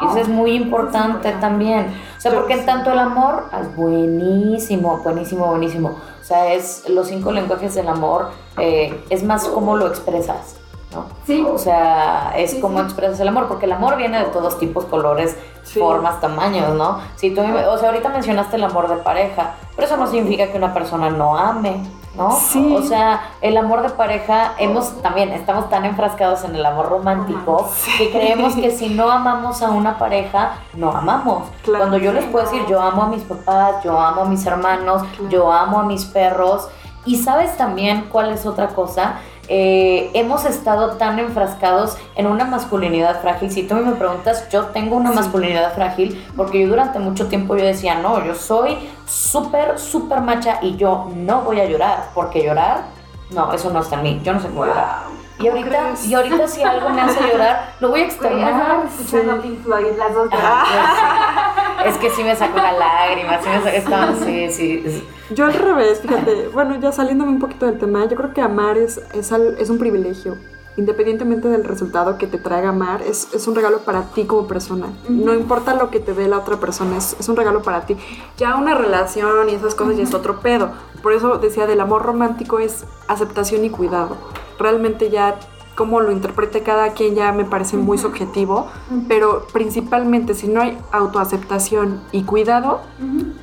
[0.02, 1.94] Eso es muy es importante también.
[2.16, 5.88] O sea, Yo porque en tanto el amor es buenísimo, buenísimo, buenísimo.
[6.20, 10.56] O sea, es los cinco lenguajes del amor, eh, es más cómo lo expresas,
[10.92, 11.06] ¿no?
[11.26, 12.84] Sí, O sea, es Sí, cómo sí.
[12.86, 15.78] expresas el amor, porque el amor viene de todos tipos, colores, Sí.
[15.78, 16.98] formas, tamaños, ¿no?
[17.16, 20.56] Si tú, o sea, ahorita mencionaste el amor de pareja, pero eso no significa que
[20.58, 21.82] una persona no ame,
[22.16, 22.30] ¿no?
[22.32, 22.74] Sí.
[22.76, 27.68] O sea, el amor de pareja, hemos también, estamos tan enfrascados en el amor romántico
[27.98, 31.48] que creemos que si no amamos a una pareja, no amamos.
[31.62, 31.78] Claro.
[31.86, 35.02] Cuando yo les puedo decir, yo amo a mis papás, yo amo a mis hermanos,
[35.16, 35.28] Claro.
[35.30, 36.68] yo amo a mis perros.
[37.06, 39.16] Y sabes también cuál es otra cosa,
[39.48, 43.50] Eh, hemos estado tan enfrascados en una masculinidad frágil.
[43.50, 45.16] Si tú me preguntas, yo tengo una Sí.
[45.16, 50.58] masculinidad frágil porque yo durante mucho tiempo yo decía, no, yo soy súper, súper macha
[50.62, 52.84] y yo no voy a llorar, porque llorar,
[53.30, 55.14] no, eso no está en mí, yo no sé cómo llorar.
[55.38, 56.06] Y ahorita, crees?
[56.06, 58.82] y ahorita si algo me hace llorar, lo voy a externar.
[59.04, 59.16] Sí.
[59.42, 60.28] Pink Floyd las dos.
[60.32, 61.54] Ah,
[61.86, 65.04] Es que sí me sacó una lágrima, sí me sacó, estaba- sí, sí.
[65.30, 68.76] Yo al revés, fíjate, bueno, ya saliéndome un poquito del tema, yo creo que amar
[68.78, 70.36] es, es, al- es un privilegio.
[70.76, 74.88] Independientemente del resultado que te traiga amar, es, es un regalo para ti como persona.
[75.08, 77.96] No importa lo que te dé la otra persona, es, es un regalo para ti.
[78.38, 80.72] Ya una relación y esas cosas ya es otro pedo.
[81.00, 84.16] Por eso decía, del amor romántico es aceptación y cuidado.
[84.58, 85.36] Realmente ya
[85.74, 88.68] cómo lo interprete cada quien ya me parece muy subjetivo,
[89.08, 92.80] pero principalmente si no hay autoaceptación y cuidado,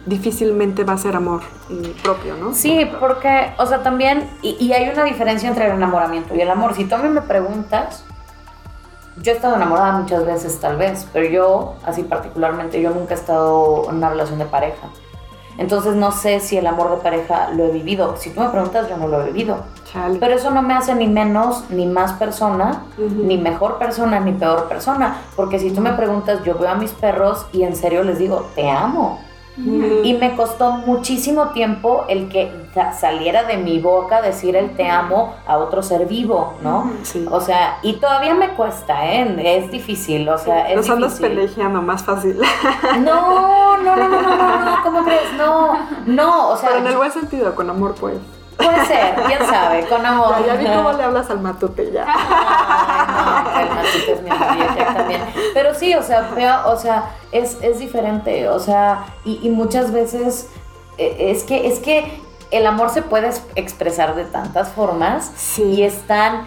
[0.06, 2.54] difícilmente va a ser amor eh, propio, ¿no?
[2.54, 6.50] Sí, porque, o sea, también, y, y hay una diferencia entre el enamoramiento y el
[6.50, 6.74] amor.
[6.74, 8.04] Si tú a mí me preguntas,
[9.22, 13.18] yo he estado enamorada muchas veces tal vez, pero yo, así particularmente, yo nunca he
[13.18, 14.88] estado en una relación de pareja.
[15.58, 18.16] Entonces no sé si el amor de pareja lo he vivido.
[18.18, 19.58] Si tú me preguntas, yo no lo he vivido.
[19.92, 20.20] Chale.
[20.20, 24.68] Pero eso no me hace ni menos, ni más persona, ni mejor persona, ni peor
[24.68, 25.18] persona.
[25.36, 28.48] Porque si tú me preguntas, yo veo a mis perros y en serio les digo,
[28.56, 29.20] te amo.
[29.58, 30.06] Mm.
[30.06, 34.88] Y me costó muchísimo tiempo el que sa- saliera de mi boca decir el te
[34.90, 36.90] amo a otro ser vivo, ¿no?
[37.04, 37.26] Sí.
[37.30, 39.58] O sea, y todavía me cuesta, ¿eh?
[39.64, 42.40] Es difícil, o sea, es Nos andas pelejeando más fácil.
[43.04, 45.34] No, no, no, no, no, no, no, ¿cómo crees?
[45.38, 45.74] No,
[46.06, 48.18] no, o sea, Pero en el buen sentido, con amor, pues.
[48.64, 50.36] Puede ser, quién sabe, con amor.
[50.46, 52.06] Ya, ya vi cómo le hablas al matute ya.
[52.08, 55.22] Ay, no, el Matute es mi amigo también.
[55.54, 59.92] Pero sí, o sea, veo, o sea, es, es diferente, o sea, y, y muchas
[59.92, 60.50] veces
[60.98, 62.22] eh, es que, es que
[62.52, 65.64] el amor se puede es- expresar de tantas formas Sí.
[65.64, 66.46] y es tan,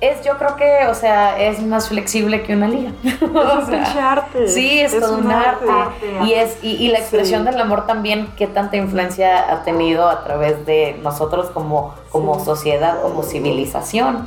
[0.00, 2.92] es yo creo que, o sea, es más flexible que una liga.
[3.04, 4.48] Es O un sea, arte.
[4.48, 5.66] Sí, es, todo un arte.
[5.70, 6.12] arte.
[6.24, 7.50] Y, es, y, y la expresión Sí.
[7.50, 12.44] del amor también, qué tanta influencia ha tenido a través de nosotros como, como Sí.
[12.46, 14.26] sociedad, como civilización.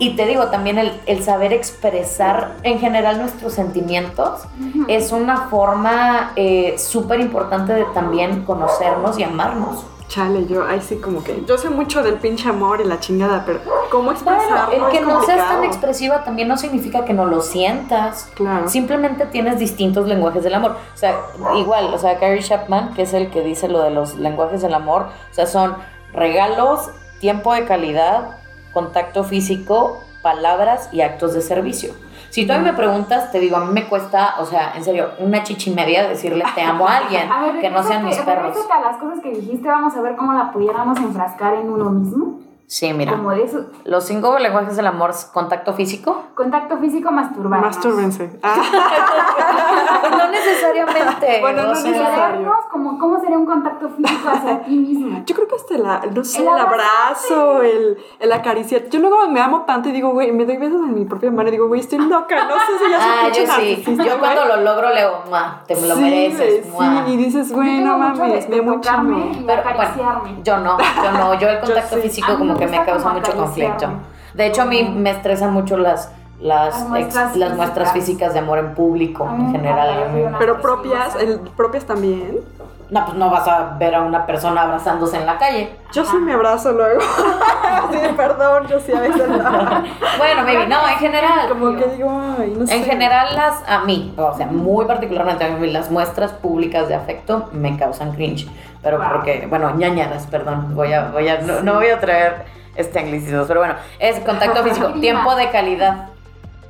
[0.00, 4.42] Y te digo, también el, el saber expresar en general nuestros sentimientos
[4.86, 9.84] es una forma eh, súper importante de también conocernos y amarnos.
[10.08, 11.44] Chale, yo, ahí sí como que.
[11.46, 14.72] Yo sé mucho del pinche amor y la chingada, pero ¿cómo Bueno, expresarlo?
[14.72, 18.30] el que es no seas tan expresiva también no significa que no lo sientas.
[18.34, 18.68] Claro.
[18.68, 20.76] Simplemente tienes distintos lenguajes del amor.
[20.94, 21.20] O sea,
[21.56, 24.72] igual, o sea, Gary Chapman, que es el que dice lo de los lenguajes del
[24.72, 25.76] amor, o sea, son
[26.14, 26.90] regalos,
[27.20, 28.38] tiempo de calidad,
[28.72, 31.92] contacto físico, palabras y actos de servicio.
[32.30, 34.84] Si tú a mí me preguntas, te digo, a mí me cuesta, o sea, en
[34.84, 38.16] serio, una chichi media decirle te amo a alguien, A ver, que no sean mis
[38.18, 38.56] perros.
[38.70, 42.40] a las cosas que dijiste, vamos a ver cómo la pudiéramos enfrascar en uno mismo.
[42.68, 43.12] Sí, mira.
[43.12, 43.64] Como de eso.
[43.84, 46.24] Los cinco lenguajes del amor, contacto físico.
[46.34, 47.74] Contacto físico, masturbarnos.
[47.74, 48.38] Mastúrbense.
[48.42, 48.56] Ah,
[50.10, 51.38] no necesariamente.
[51.40, 52.38] Bueno, no o sea, necesariamente.
[52.38, 55.22] Querernos, como, ¿Cómo sería un contacto físico hacia ti mismo?
[55.24, 58.88] yo creo que hasta la, no sé, El el abrazo, el, el acariciar.
[58.90, 61.48] Yo luego me amo tanto y digo, güey, me doy besos en mi propia mano
[61.48, 63.82] y digo, güey, estoy loca, no sé si ya soy Ah, yo sí.
[63.86, 64.18] Yo güey.
[64.18, 66.72] cuando lo logro le digo, "Mua, te lo Sí, mereces.
[66.72, 67.06] güey, mua".
[67.06, 68.90] Sí, y dices, güey, no mames, me mucho.
[69.46, 70.20] Pero acariciarme.
[70.20, 71.34] bueno, yo no, yo no.
[71.38, 72.02] Yo el contacto sí.
[72.02, 73.88] físico A mí como que me causa mucho conflicto.
[74.34, 78.32] De hecho, a mí me estresan mucho las las, Las ex- muestras las muestras físicas.
[78.32, 80.34] de amor en público en general.
[80.38, 82.38] Pero propias, el, propias también.
[82.90, 85.76] No, pues no vas a ver a una persona abrazándose en la calle.
[85.92, 87.00] Yo sí me abrazo luego.
[87.92, 89.36] sí, perdón, yo sí a veces no.
[90.18, 91.48] Bueno, baby, no, en general.
[91.48, 92.76] Como que digo, ay, no sé.
[92.76, 96.94] En general, las, a mí, o sea, muy particularmente a mí, las muestras públicas de
[96.94, 98.48] afecto me causan cringe.
[98.82, 99.08] Pero Wow.
[99.12, 103.44] porque, bueno, ñañaras, perdón, voy a, voy a, no, no voy a traer este anglicismo,
[103.46, 106.06] pero bueno, es contacto físico, tiempo de calidad.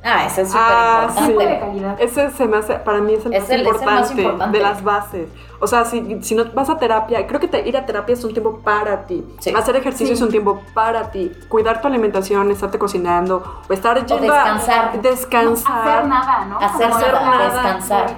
[0.03, 1.59] Ah, ese es súper Ah, importante.
[1.59, 2.01] Calidad.
[2.01, 4.11] Ese se me hace, para mí es el, Es más, el- es el importante más
[4.11, 4.57] importante.
[4.57, 5.29] de las bases.
[5.61, 8.23] O sea, si, si no vas a terapia, creo que te- ir a terapia es
[8.23, 9.25] un tiempo para ti.
[9.39, 9.53] Sí.
[9.53, 10.13] Hacer ejercicio Sí.
[10.13, 11.33] es un tiempo para ti.
[11.49, 14.91] Cuidar tu alimentación, estarte cocinando, o estar yendo descansar.
[14.95, 15.87] a descansar.
[15.97, 16.57] hacer nada, ¿no?
[16.59, 18.17] Hacer nada, dedicar- descansar.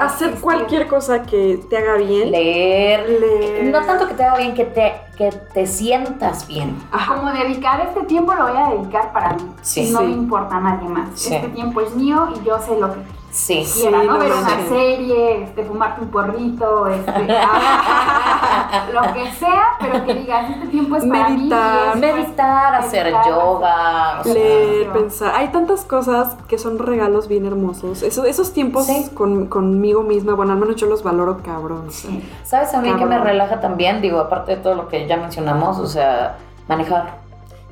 [0.00, 2.32] a Hacer cualquier cosa que te haga bien.
[2.32, 3.08] Leer.
[3.08, 3.64] Leer.
[3.70, 6.76] No tanto que te haga bien, que te, que te sientas bien.
[6.90, 7.14] Ajá.
[7.14, 9.48] Como dedicar este tiempo lo voy a dedicar para mí.
[9.62, 9.90] Sí.
[9.92, 10.06] No Sí.
[10.06, 11.19] me importa a nadie más.
[11.20, 11.34] Sí.
[11.34, 13.64] Este tiempo es mío y yo sé lo que Sí.
[13.64, 14.14] Sí, quiera, ¿no?
[14.14, 17.12] no Ver una serie, este, fumarte un porrito, este,
[18.92, 21.34] lo que sea, pero que digas, este tiempo es para mí.
[21.34, 21.76] y Meditar.
[21.86, 24.20] es, pues, Meditar, hacer meditar, yoga.
[24.20, 24.90] o sea, Leer, Sí.
[24.92, 25.32] pensar.
[25.36, 28.02] Hay tantas cosas que son regalos bien hermosos.
[28.02, 29.10] Eso- esos tiempos Sí.
[29.14, 31.84] con, conmigo misma, bueno, al menos yo los valoro cabrón.
[31.88, 32.10] o sea.
[32.10, 32.28] Sí.
[32.42, 33.28] ¿Sabes también que me Cabrón.
[33.28, 34.00] relaja también?
[34.00, 36.36] Digo, aparte de todo lo que ya mencionamos, o sea,
[36.68, 37.20] manejar.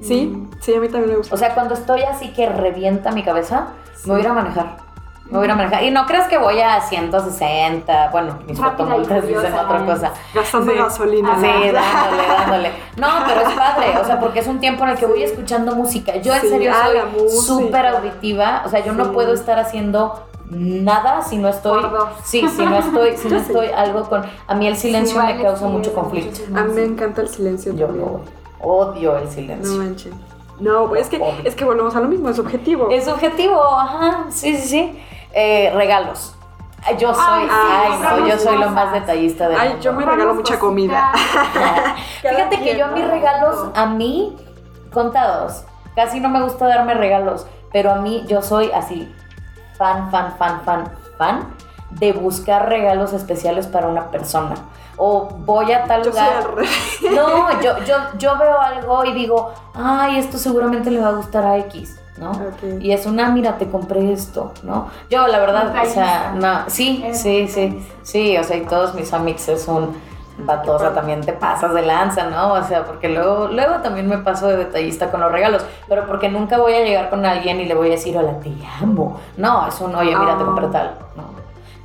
[0.01, 1.35] Sí, sí, a mí también me gusta.
[1.35, 3.69] O sea, cuando estoy así que revienta mi cabeza,
[4.05, 4.77] me voy a ir a manejar.
[5.31, 5.83] Me voy a manejar.
[5.83, 8.09] Y no creas que voy a 160.
[8.11, 10.13] Bueno, mis fotomultas dicen otra cosa.
[10.35, 10.79] Gastando Sí.
[10.79, 11.33] gasolina.
[11.35, 11.73] Ah, Sí, ¿no?
[11.73, 12.71] dándole, dándole.
[12.97, 15.75] No, pero es padre, o sea, porque es un tiempo en el que voy escuchando
[15.75, 16.17] música.
[16.17, 19.11] Yo en Sí, serio ah, soy súper auditiva, o sea, yo no Sí.
[19.13, 21.85] puedo estar haciendo nada si no estoy
[22.25, 23.45] sí si no estoy si no sí.
[23.49, 26.63] estoy algo con a mí el silencio Sí, me vale, causa sí, mucho conflicto A
[26.65, 27.75] mí me encanta el silencio.
[27.75, 28.09] yo también.
[28.61, 30.15] Odio el No silencio manches.
[30.61, 32.89] No, pues es que, es que volvemos a lo mismo, es objetivo.
[32.91, 36.35] es subjetivo ajá sí sí sí Eh, regalos
[36.99, 39.83] yo soy Ay, sí, ay, no, yo soy lo más detallista del Ay, mundo.
[39.83, 41.13] yo me regalo mucha comida.
[42.23, 43.11] Fíjate que yo a mis ¿no?
[43.11, 44.37] regalos, a mí,
[44.93, 45.65] contados.
[45.97, 49.13] casi no me gusta darme regalos, pero a mí yo soy así,
[49.77, 51.49] fan, fan, fan, fan, fan
[51.91, 54.55] de buscar regalos especiales para una persona.
[54.97, 56.67] O voy a tal Yo soy lugar.
[57.15, 61.45] No, yo, yo, yo veo algo y digo, ay, esto seguramente le va a gustar
[61.47, 62.33] a X, ¿no?
[62.81, 64.89] Y es una, mira, te compré esto, ¿no?
[65.09, 69.13] Yo, la verdad, o sea, no, sí, sí, sí, sí, o sea, y todos mis
[69.13, 69.97] amics es un
[70.41, 72.53] batosa, también te pasas de lanza, ¿no?
[72.55, 76.29] O sea, porque luego, luego también me paso de detallista con los regalos, pero porque
[76.29, 79.19] nunca voy a llegar con alguien y le voy a decir, hola, te amo.
[79.37, 80.47] No, es un, oye, mira, te Ah.
[80.47, 81.38] compré tal, ¿no?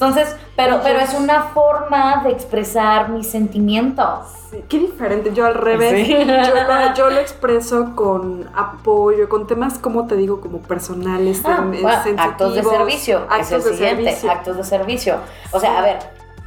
[0.08, 4.28] Entonces, pero, pero es una forma de expresar mis sentimientos.
[4.52, 5.32] Sí, qué diferente.
[5.34, 6.06] Yo al revés.
[6.08, 6.14] Sí.
[6.14, 11.58] Yo, lo, yo lo expreso con apoyo, con temas, como te digo, como personales, Ah,
[11.60, 14.32] em, bueno, actos de servicio, es el actos de siguiente, servicio.
[14.32, 15.16] actos de servicio.
[15.52, 16.00] O sea, a ver,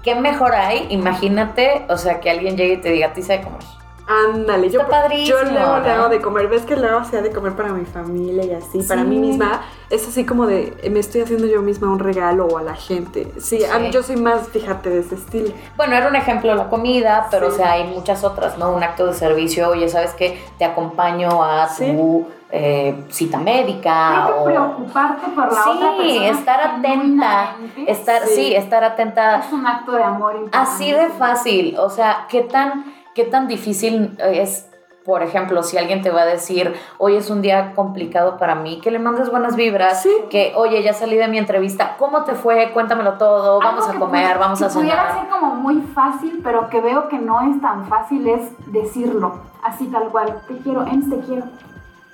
[0.02, 0.86] ¿qué mejor hay?
[0.90, 3.60] Imagínate, o sea, que alguien llegue y te diga, a ti se de comer.
[4.08, 4.80] Ándale, yo,
[5.24, 6.46] yo luego le hago de comer.
[6.48, 8.82] ¿Ves que luego hacía de comer para mi familia y así?
[8.82, 9.62] Para mí misma.
[9.90, 13.32] Es así como de, me estoy haciendo yo misma un regalo o a la gente.
[13.38, 15.50] Sí, a yo soy más, fíjate, de ese estilo.
[15.76, 17.54] Bueno, era un ejemplo la comida, pero Sí.
[17.54, 18.70] o sea, hay muchas otras, ¿no?
[18.70, 20.40] Un acto de servicio, oye, ¿sabes qué?
[20.58, 24.44] Te acompaño a tu eh, cita médica que o...
[24.44, 26.28] preocuparte por la Sí, otra persona.
[26.28, 27.56] estar atenta,
[27.88, 28.34] estar, sí.
[28.36, 28.54] Sí.
[28.54, 30.58] estar atenta Es un acto de amor importante.
[30.72, 32.84] Así de fácil, o sea, ¿qué tan,
[33.16, 34.68] qué tan difícil es,
[35.06, 38.78] por ejemplo, si alguien te va a decir, hoy es un día complicado para mí,
[38.80, 40.10] que le mandes buenas vibras, Sí.
[40.30, 42.70] que, oye, ya salí de mi entrevista, ¿cómo te fue?
[42.72, 45.20] Cuéntamelo todo, vamos Algo a comer, vamos que a pudiera cenar.
[45.20, 49.86] ser como muy fácil, pero que veo que no es tan fácil es decirlo, así
[49.86, 50.40] tal cual.
[50.46, 51.44] Te quiero, Ems, te quiero.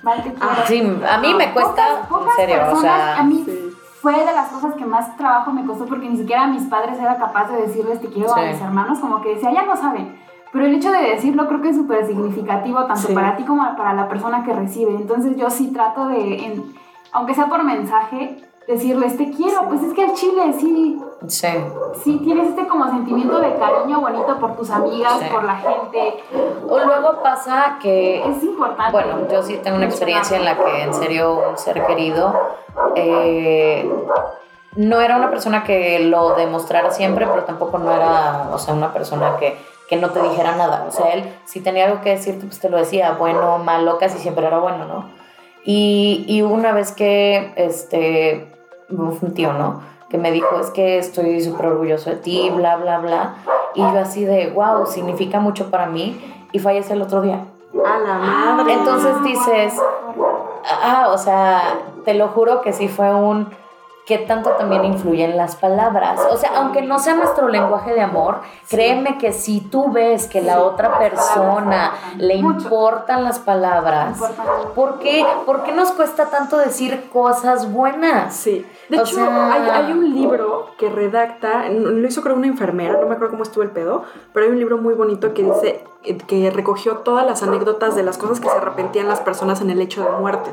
[0.05, 0.49] Vale, te quiero.
[0.51, 3.43] Ah, sí, a mí me cuesta, Pocas- pocas en serio, o personas, sea, a mí
[3.45, 3.71] Sí.
[4.01, 6.99] fue de las cosas que más trabajo me costó porque ni siquiera a mis padres
[6.99, 8.41] era capaz de decirles te quiero Sí.
[8.41, 10.21] a mis hermanos, como que decía, ya lo saben.
[10.53, 13.15] Pero el hecho de decirlo creo que es súper significativo tanto Sí.
[13.15, 14.93] para ti como para la persona que recibe.
[14.95, 16.75] Entonces yo sí trato de, en-
[17.12, 18.38] aunque sea por mensaje,
[18.69, 19.62] decirles te quiero.
[19.69, 21.49] Pues es que al chile sí, sí.
[22.05, 25.27] sí tienes este como sentimiento de cariño bonito por tus amigas, Sí.
[25.33, 26.23] por la gente.
[26.69, 28.93] O luego pasa que Es importante.
[28.93, 32.33] Bueno, yo sí tengo una experiencia en la que en serio un ser querido
[32.95, 33.91] eh,
[34.77, 38.93] no era una persona que lo demostrara siempre, pero tampoco no era, o sea, una
[38.93, 39.57] persona que,
[39.88, 40.87] que no te dijera nada.
[40.88, 44.18] O sea, él si tenía algo que decirte, pues te lo decía, bueno, malo, casi
[44.18, 45.11] siempre era bueno, ¿no?
[45.64, 48.49] Y, y una vez que, este,
[48.90, 49.83] un tío, ¿no?
[50.09, 53.35] Que me dijo, es que estoy súper orgulloso de ti, bla, bla, bla.
[53.75, 56.21] Y yo así de, wow, significa mucho para mí.
[56.53, 57.45] Y fallece el otro día.
[57.85, 58.75] A la madre.
[58.75, 59.75] Entonces dices,
[60.83, 63.49] ah, o sea, te lo juro que sí fue un
[64.07, 66.21] que tanto también influyen las palabras.
[66.31, 70.43] O sea, aunque no sea nuestro lenguaje de amor, créeme que si tú ves que
[70.43, 74.19] la otra persona le importan las palabras.
[74.75, 78.35] ¿por qué, ¿por qué nos cuesta tanto decir cosas buenas?
[78.35, 78.67] Sí.
[78.88, 82.95] De O hecho, sea- hay, hay un libro que redacta, lo hizo creo una enfermera,
[83.01, 85.85] no me acuerdo cómo estuvo el pedo, pero hay un libro muy bonito que dice
[86.27, 89.81] que recogió todas las anécdotas de las cosas que se arrepentían las personas en el
[89.81, 90.51] hecho de muerte.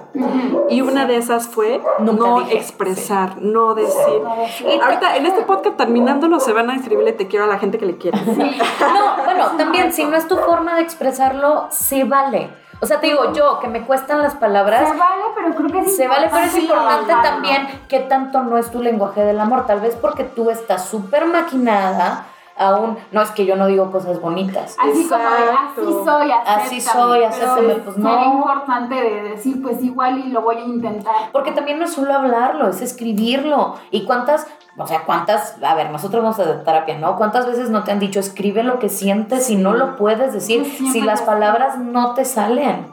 [0.69, 2.57] Y una de esas fue Nunca no dije.
[2.57, 4.21] expresar, no decir.
[4.23, 4.67] No decir.
[4.67, 7.79] Y- Ahorita en este podcast terminándolo se van a escribirle te quiero a la gente
[7.79, 8.19] que le quiera.
[8.19, 8.31] Sí.
[8.37, 12.51] No, bueno, también si no es tu forma de expresarlo, se vale.
[12.81, 15.79] O sea, te digo, yo que me cuestan las palabras, Se vale, pero creo que
[15.79, 19.65] es Se vale, pero es importante también que tanto no es tu lenguaje del amor.
[19.65, 22.25] Tal vez porque tú estás súper maquinada,
[22.57, 22.97] aún.
[23.11, 24.75] No es que yo no digo cosas bonitas.
[24.79, 26.63] Así como de, así soy, acéptame.
[26.63, 28.23] Así soy, pero acéptame, es- pues, no.
[28.33, 31.15] importante de decir, pues igual y lo voy a intentar.
[31.31, 33.75] Porque también no es solo hablarlo, es escribirlo.
[33.91, 34.47] ¿Y cuántas,
[34.79, 37.17] o sea, cuántas, a ver, nosotros vamos a terapia, ¿no?
[37.17, 40.65] ¿Cuántas veces no te han dicho, escribe lo que sientes y no lo puedes decir
[40.65, 42.87] si las palabras no te salen?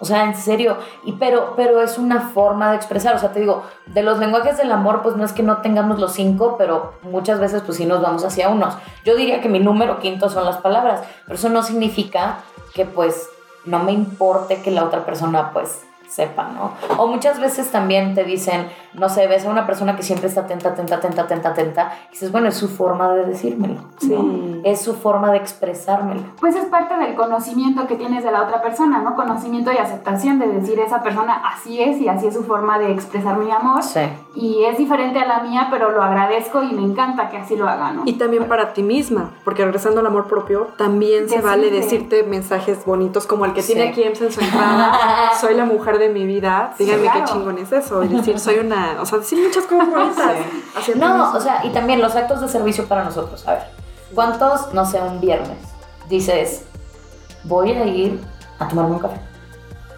[0.00, 3.40] O sea, en serio, y pero, pero es una forma de expresar, o sea, te
[3.40, 6.94] digo, de los lenguajes del amor, pues no es que no tengamos los cinco, pero
[7.02, 8.74] muchas veces pues sí nos vamos hacia unos.
[9.04, 12.38] Yo diría que mi número quinto son las palabras, pero eso no significa
[12.74, 13.28] que pues
[13.64, 16.72] no me importe que la otra persona pues sepa, ¿no?
[16.96, 20.42] O muchas veces también te dicen, no sé, ves a una persona que siempre está
[20.42, 23.84] atenta, atenta, atenta, atenta, atenta, y dices, bueno, es su forma de decírmelo.
[23.98, 24.60] Sí.
[24.64, 26.22] Es su forma de expresármelo.
[26.40, 29.14] Pues es parte del conocimiento que tienes de la otra persona, ¿no?
[29.14, 32.90] Conocimiento y aceptación de decir esa persona así es y así es su forma de
[32.92, 33.82] expresar mi amor.
[33.82, 34.00] Sí.
[34.40, 37.68] Y es diferente a la mía, pero lo agradezco y me encanta que así lo
[37.68, 38.02] haga, ¿no?
[38.04, 42.84] Y también para ti misma, porque regresando al amor propio, también se vale decirte mensajes
[42.84, 43.72] bonitos como el que Sí.
[43.74, 44.92] tiene aquí en su entrada,
[45.40, 47.24] soy la mujer de mi vida, díganme claro.
[47.24, 50.36] qué chingón es eso, y decir soy una, o sea, decir muchas cosas bonitas.
[50.94, 53.44] No, o sea, y también los actos de servicio para nosotros.
[53.48, 53.62] A ver,
[54.14, 55.58] ¿cuántos, no sé, un viernes
[56.08, 56.64] dices,
[57.42, 58.20] voy a ir
[58.60, 59.20] a tomarme un café?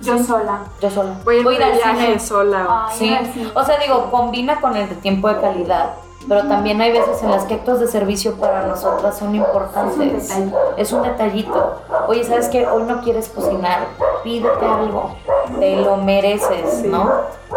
[0.01, 0.61] Yo sola.
[0.81, 1.15] Yo sola.
[1.25, 2.19] Voy a ir al viaje cine.
[2.21, 2.87] sola.
[2.89, 2.97] Ay,
[3.33, 5.95] Sí, o sea, digo, combina con el tiempo de calidad,
[6.29, 10.31] pero también hay veces en las que actos de servicio para nosotras son importantes.
[10.31, 10.55] Es un.
[10.77, 11.81] Es un detallito.
[12.09, 12.67] Oye, ¿sabes qué?
[12.67, 13.87] Hoy no quieres cocinar,
[14.25, 15.17] pídete algo,
[15.59, 16.89] te lo mereces, Sí.
[16.89, 17.11] ¿no?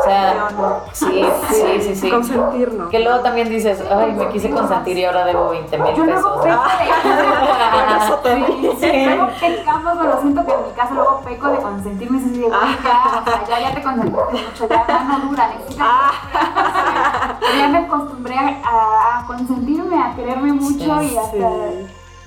[0.03, 0.49] O sea,
[0.91, 2.09] sí, sí, sí, sí.
[2.11, 2.89] Consentirnos.
[2.89, 6.41] Que luego también dices, ay, me quise consentir y ahora debo 20 mil Yo luego
[6.41, 6.63] pesos.
[6.73, 12.19] peco de Sí, luego pecamos, pero siento que en mi caso luego peco de consentirme
[12.19, 12.51] de, güey,
[13.47, 15.87] ya, ya, te consentiste mucho, ya, ya no dura, necesitas
[17.39, 21.49] Pero ya me acostumbré a, consentirme, a quererme mucho y hasta...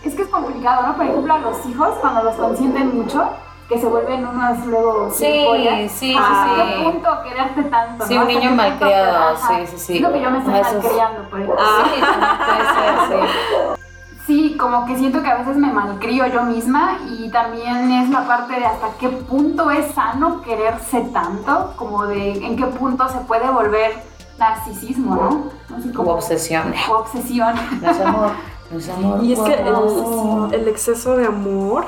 [0.02, 0.96] Es que es complicado, ¿no?
[0.96, 3.28] Por ejemplo, a los hijos, cuando los consienten mucho,
[3.68, 5.92] que se vuelven unos luego Sí, gilipollas.
[5.92, 6.82] sí, ¿Hasta sí, qué sí.
[6.84, 8.06] punto quererte tanto?
[8.06, 8.20] Sí, ¿no?
[8.22, 9.96] un ¿Hasta niño malcriado, sí, sí, sí.
[9.96, 11.64] Es lo que yo me estoy Ah, es- malcriando, por ejemplo.
[11.66, 12.00] Sí,
[13.08, 13.82] puede ser, sí.
[14.26, 18.26] Sí, como que siento que a veces me malcrio yo misma y también es la
[18.26, 23.18] parte de hasta qué punto es sano quererse tanto, como de en qué punto se
[23.18, 24.02] puede volver
[24.36, 25.76] narcisismo, ¿no?
[25.76, 26.74] Así Como obsesión.
[26.90, 27.54] o obsesión.
[27.80, 28.30] No es amor,
[28.72, 29.22] no es amor.
[29.22, 31.86] Y es que el, el exceso de amor,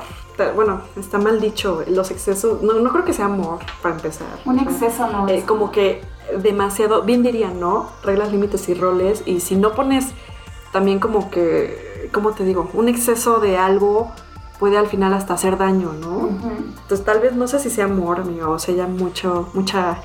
[0.55, 4.29] bueno, está mal dicho, los excesos, no, no creo que sea amor para empezar.
[4.45, 5.45] Un exceso no eh, es.
[5.45, 6.03] como que
[6.43, 7.91] demasiado, bien diría, ¿no?
[8.03, 9.23] Reglas, límites y roles.
[9.27, 10.13] Y si no pones
[10.73, 12.69] también como que, ¿cómo te digo?
[12.75, 14.13] Un exceso de algo
[14.59, 16.29] puede al final hasta hacer daño, ¿no?
[16.29, 19.99] Entonces tal vez no sé si sea amor, amigo, o sea, ya mucho, mucha,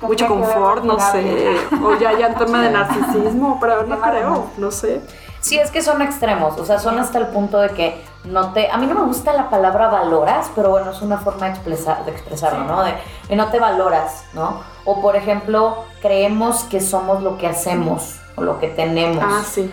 [0.00, 1.56] mucho confort, no sé.
[1.84, 5.00] O ya, ya en tema de narcisismo, pero no creo, no sé.
[5.40, 8.70] Sí, es que son extremos, o sea, son hasta el punto de que no te...
[8.70, 12.04] A mí no me gusta la palabra valoras, pero bueno, es una forma de, expresar,
[12.04, 12.82] de expresarlo, ¿no?
[12.82, 12.94] De
[13.28, 14.62] que no te valoras, ¿no?
[14.84, 19.24] O por ejemplo, creemos que somos lo que hacemos o lo que tenemos.
[19.26, 19.70] Ah, sí.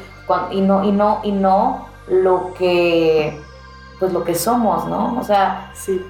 [0.51, 3.39] y no, y no, y no lo que...
[3.99, 5.17] Pues lo que somos, ¿no?
[5.19, 6.05] O sea, Sí.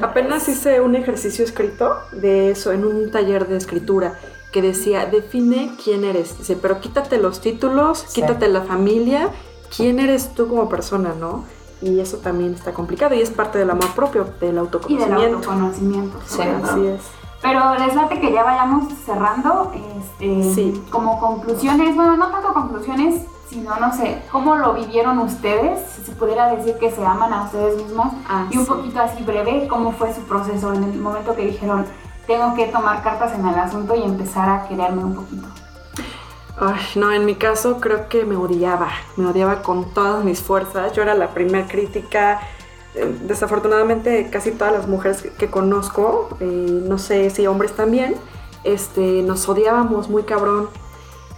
[0.00, 4.14] Apenas hice un ejercicio escrito de eso en un taller de escritura
[4.52, 6.38] que decía, define quién eres.
[6.38, 8.20] Dice, pero quítate los títulos, Sí.
[8.20, 9.28] quítate la familia,
[9.74, 11.44] quién eres tú como persona, ¿no?
[11.82, 15.36] Y eso también está complicado y es parte del amor propio, del Y del autoconocimiento.
[15.36, 16.18] autoconocimiento.
[16.26, 16.42] Sí.
[16.42, 17.00] Así es.
[17.40, 20.84] Pero les late que ya vayamos cerrando, este, Sí.
[20.90, 26.12] como conclusiones, bueno, no tanto conclusiones, sino, no sé, cómo lo vivieron ustedes, si se
[26.12, 28.70] pudiera decir que se aman a ustedes mismas, Ah, y un sí.
[28.70, 31.86] poquito así breve, cómo fue su proceso en el momento que dijeron,
[32.26, 35.48] tengo que tomar cartas en el asunto y empezar a quererme un poquito.
[36.58, 40.92] Ay, no, en mi caso creo que me odiaba, me odiaba con todas mis fuerzas.
[40.92, 42.40] Yo era la primer crítica.
[42.94, 46.44] Eh, Desafortunadamente casi todas las mujeres que- conozco, eh,
[46.88, 48.16] no sé si hombres también,
[48.64, 50.68] este, nos odiábamos muy cabrón.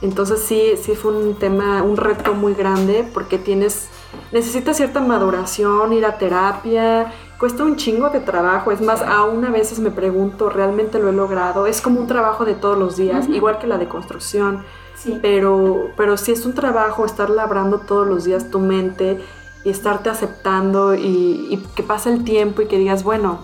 [0.00, 3.88] Entonces sí, sí fue un tema, un reto muy grande porque tienes,
[4.32, 8.72] necesitas cierta maduración, ir a terapia, cuesta un chingo de trabajo.
[8.72, 11.66] Es más, aún a veces me pregunto, ¿realmente lo he logrado?
[11.66, 14.64] Es como un trabajo de todos los días, igual que la deconstrucción
[15.03, 15.18] Sí.
[15.20, 19.20] pero, pero sí es un trabajo estar labrando todos los días tu mente
[19.64, 23.40] y estarte aceptando y, y que pase el tiempo y que digas, bueno,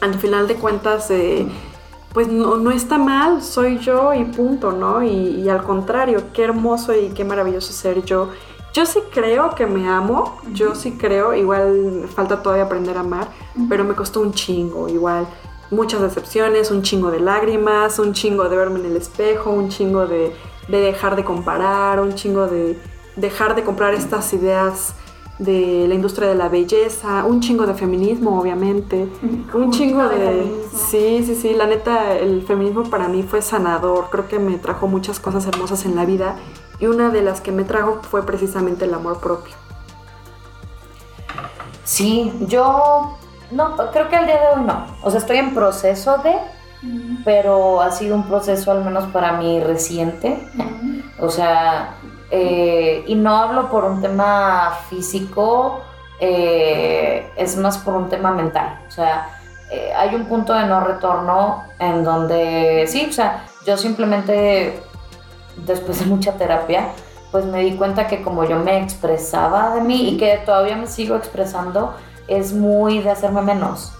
[0.00, 1.46] al final de cuentas, eh,
[2.12, 5.02] pues no, no está mal, soy yo y punto, ¿no?
[5.02, 8.30] Y, y al contrario, qué hermoso y qué maravilloso ser yo.
[8.72, 13.28] Yo sí creo que me amo, yo sí creo, igual falta todavía aprender a amar,
[13.68, 15.26] pero me costó un chingo, igual
[15.70, 20.06] muchas decepciones, un chingo de lágrimas, un chingo de verme en el espejo, un chingo
[20.06, 20.34] de,
[20.68, 22.78] de dejar de comparar, un chingo de
[23.16, 24.94] dejar de comprar estas ideas
[25.38, 29.08] de la industria de la belleza, un chingo de feminismo, obviamente,
[29.52, 30.64] un chingo de...
[30.72, 34.86] Sí, sí, sí, la neta, el feminismo para mí fue sanador, creo que me trajo
[34.86, 36.36] muchas cosas hermosas en la vida
[36.78, 39.54] y una de las que me trajo fue precisamente el amor propio.
[41.84, 43.18] sí, yo...
[43.50, 44.86] No, creo que al día de hoy no.
[45.02, 46.34] O sea, estoy en proceso de,
[47.24, 50.48] pero ha sido un proceso al menos para mí reciente.
[51.18, 51.96] O sea,
[52.30, 55.82] eh, y no hablo por un tema físico,
[56.20, 58.80] eh, es más por un tema mental.
[58.88, 59.28] O sea,
[59.70, 64.80] eh, hay un punto de no retorno en donde, sí, o sea, yo simplemente,
[65.64, 66.88] después de mucha terapia,
[67.30, 70.86] pues me di cuenta que como yo me expresaba de mí y que todavía me
[70.86, 71.94] sigo expresando,
[72.28, 73.92] es muy de hacerme menos.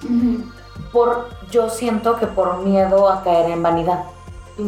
[0.92, 4.04] Por, yo siento que por miedo a caer en vanidad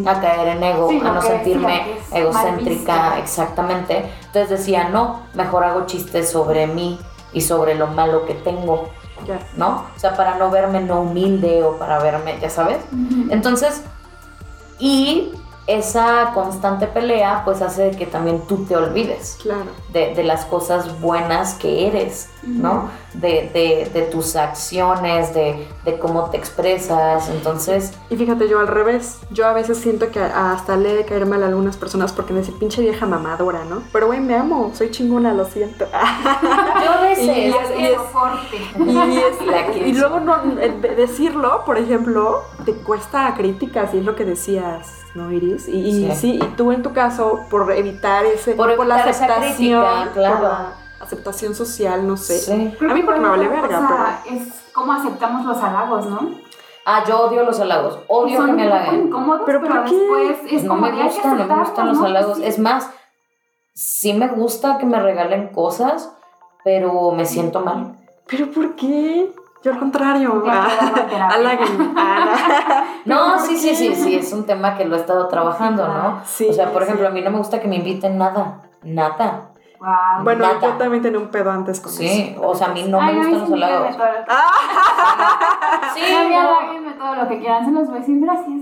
[0.04, 4.10] a caer en ego, Sí, a no sentirme egocéntrica, exactamente.
[4.26, 6.98] Entonces decía, no, mejor hago chistes sobre mí
[7.32, 8.88] y sobre lo malo que tengo,
[9.26, 9.38] Ya.
[9.56, 9.84] ¿no?
[9.96, 12.78] O sea, para no verme no humilde o para verme, ya sabes.
[13.30, 13.82] Entonces,
[14.80, 15.32] y
[15.68, 19.66] esa constante pelea pues hace que también tú te olvides Claro.
[19.92, 22.88] de, de las cosas buenas que eres, ¿no?
[23.20, 27.28] De, de- de tus acciones, de, de cómo te expresas.
[27.30, 29.18] Entonces, Y fíjate, yo al revés.
[29.30, 32.32] Yo a veces siento que hasta le he de caer mal a algunas personas porque
[32.34, 33.82] me dicen pinche vieja mamadora, ¿no?
[33.92, 35.86] Pero güey, me amo, soy chingona, lo siento.
[35.92, 37.24] yo veces...
[37.24, 38.56] Y- La y.
[38.76, 38.92] Y,
[39.46, 44.24] La luego no, eh, de- decirlo, por ejemplo, te cuesta críticas y es lo que
[44.24, 45.68] decías, ¿no, Iris?
[45.68, 46.16] Y, y Sí.
[46.20, 46.38] sí.
[46.42, 50.34] y tú en tu caso, por evitar ese, Por la evitar esa aceptación, crítica, claro.
[50.36, 50.72] por la
[51.06, 52.38] aceptación social, no sé.
[52.38, 52.52] Sí.
[52.52, 52.56] A
[52.94, 56.30] mí que porque me vale verga, cosa Es cómo aceptamos los halagos, ¿no?
[56.84, 59.06] Ah, yo odio los halagos, odio son que me halaguen.
[59.06, 59.94] incómodos, ¿Pero pero, por qué?
[59.96, 62.36] después es no como me gustan, no me gustan los halagos.
[62.38, 62.44] Sí.
[62.44, 62.90] Es más,
[63.74, 66.12] sí me gusta que me regalen cosas,
[66.64, 67.96] pero me siento mal.
[68.28, 69.32] ¿Pero por qué?
[69.64, 70.44] Yo al contrario.
[70.46, 71.92] Halaguen.
[71.96, 76.20] Ah, No, sí, sí, sí, sí, es un tema que lo he estado trabajando, ¿no?
[76.24, 76.86] Sí, o sea, por sí.
[76.88, 79.50] ejemplo, a mí no me gusta que me inviten nada, nada.
[80.22, 82.46] Bueno, yo también tenía un pedo antes con Sí, eso.
[82.48, 83.96] o sea, a mí no me gustan sí, los halagos.
[83.96, 84.32] todo lo que-
[85.94, 86.00] Sí,
[86.30, 86.94] no.
[87.04, 88.60] todo lo que quieran, se los voy a decir gracias.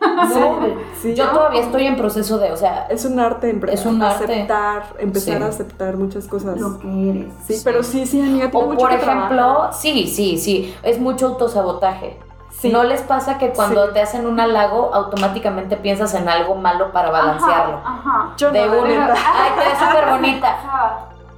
[0.00, 0.58] No,
[1.00, 1.14] Sí.
[1.14, 4.24] yo todavía estoy en proceso de, o sea, Es un arte, Es un arte.
[4.24, 5.42] aceptar, empezar Sí.
[5.42, 6.58] a aceptar muchas cosas.
[6.60, 7.32] Lo que eres.
[7.46, 7.62] Sí, Sí.
[7.64, 9.74] pero sí, sí, amiga, tiene o mucho por que ejemplo, trabajar.
[9.74, 12.18] sí, sí, sí, es mucho autosabotaje.
[12.58, 12.70] Sí.
[12.72, 13.92] ¿No les pasa que cuando Sí.
[13.94, 17.80] te hacen un halago, automáticamente piensas en algo malo para balancearlo?
[17.84, 18.28] Ajá, ajá.
[18.38, 20.56] Yo de no, una, ay, te ves súper bonita,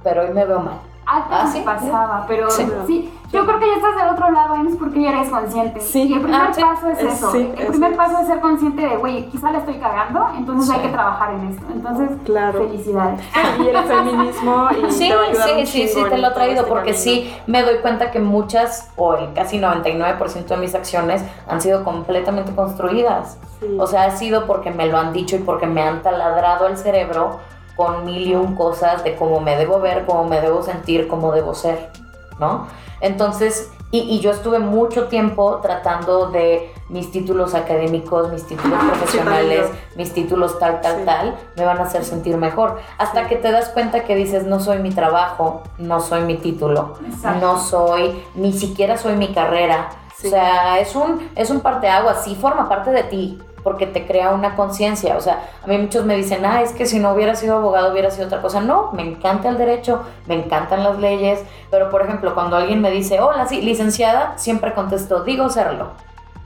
[0.03, 0.79] pero hoy me veo mal.
[1.11, 1.61] Antes ¿Ah, sí?
[1.65, 2.67] pasaba, pero Sí.
[2.87, 3.13] sí.
[3.31, 5.79] Yo creo que ya estás del otro lado, es porque ya eres consciente.
[5.81, 6.01] Sí.
[6.07, 7.31] Y el primer Ah, paso es, Es- eso.
[7.31, 10.67] sí, el es- primer paso es ser consciente de, güey, quizá la estoy cagando, entonces
[10.67, 10.73] Sí.
[10.75, 11.63] hay que trabajar en esto.
[11.71, 12.59] Entonces, Claro.
[12.59, 13.21] felicidades.
[13.59, 16.31] Y el feminismo y Sí, te va a ayudar sí, sí, sí, te lo he
[16.31, 17.03] traído este porque camino.
[17.03, 21.83] sí me doy cuenta que muchas o el casi 99% de mis acciones han sido
[21.83, 23.37] completamente construidas.
[23.59, 23.77] Sí.
[23.79, 26.77] O sea, ha sido porque me lo han dicho y porque me han taladrado el
[26.77, 27.39] cerebro
[27.79, 31.31] con mil y un cosas de cómo me debo ver, cómo me debo sentir, cómo
[31.31, 31.89] debo ser,
[32.37, 32.67] ¿no?
[32.99, 38.81] Entonces, y, y yo estuve mucho tiempo tratando de mis títulos académicos, mis títulos Ah,
[38.83, 41.01] sí, profesionales, mis títulos tal, tal, Sí.
[41.05, 42.79] tal, me van a hacer sentir mejor.
[42.97, 46.95] Hasta que te das cuenta que dices, no soy mi trabajo, no soy mi título,
[47.07, 47.39] Exacto.
[47.39, 49.87] no soy, ni siquiera soy mi carrera.
[50.21, 54.29] O sea, es un, es un parteaguas, sí forma parte de ti, porque te crea
[54.31, 55.15] una conciencia.
[55.17, 57.91] O sea, a mí muchos me dicen, ah, es que si no hubiera sido abogado
[57.91, 58.61] hubiera sido otra cosa.
[58.61, 62.91] No, me encanta el derecho, me encantan las leyes, pero por ejemplo, cuando alguien me
[62.91, 65.91] dice, hola, sí, licenciada, siempre contesto, digo serlo.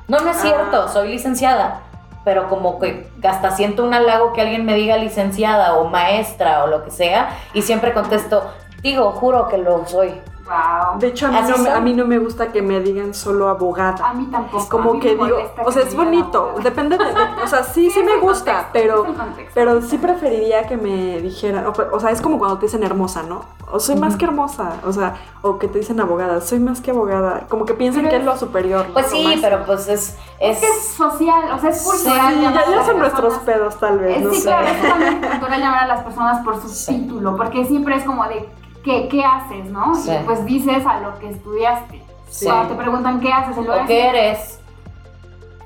[0.08, 0.42] No, no es Ah.
[0.42, 1.82] cierto, soy licenciada.
[2.26, 6.68] Pero como que hasta siento un halago que alguien me diga licenciada o maestra o
[6.68, 8.44] lo que sea, y siempre contesto,
[8.82, 10.22] digo, juro que lo soy.
[10.46, 11.00] Wow.
[11.00, 11.68] De hecho, a mí, no, son.
[11.68, 14.06] a mí no me gusta que me digan solo abogada.
[14.10, 14.64] A mí tampoco.
[14.64, 16.64] Es como mí que digo, o sea, es bonito, abogada.
[16.64, 17.06] depende de,
[17.44, 21.22] o sea, sí, sí es me gusta, contexto, pero, es pero sí preferiría que me
[21.22, 23.46] dijeran, o, o sea, es como cuando te dicen hermosa, ¿no?
[23.72, 26.92] O soy más que hermosa, o sea, o que te dicen abogada, soy más que
[26.92, 28.86] abogada, como que piensan Pero que es es- lo superior.
[28.94, 30.18] Pues sí, pero pues es...
[30.40, 32.34] Es que es social, o sea, es cultural.
[32.36, 34.44] Sí, ya, ya son nuestros pedos, tal vez, Eh, no sí, sé.
[34.48, 36.94] claro, es también cultural llamar a las personas por su Sí.
[37.00, 38.48] título, porque siempre es como de,
[38.84, 39.96] ¿qué, qué haces, no?
[39.96, 40.12] Sí.
[40.12, 42.04] Y pues dices a lo que estudiaste.
[42.30, 42.46] Sí.
[42.46, 44.60] Cuando te preguntan qué haces, en lugar ¿O de qué decir, eres?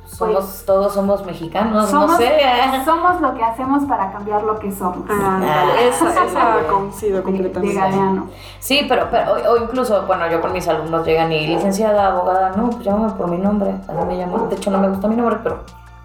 [0.05, 2.31] Somos, todos somos mexicanos, no somos, sé.
[2.85, 5.07] somos lo que hacemos para cambiar lo que somos.
[5.09, 7.75] Ah, vale, esa, esa coincido de, de completamente.
[7.75, 8.27] Galeano.
[8.59, 12.51] Sí, pero, pero o, o incluso, bueno, yo con mis alumnos llegan y licenciada, abogada,
[12.55, 14.47] no, pues llámame por mi nombre, así me llamo.
[14.47, 15.59] De hecho, no me gusta mi nombre, pero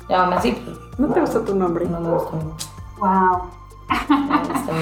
[0.09, 1.87] llámame así, pues ¿No te gusta tu nombre?
[1.87, 2.65] no me gusta mi nombre.
[2.99, 3.09] Wow.
[4.09, 4.82] no me gusta mi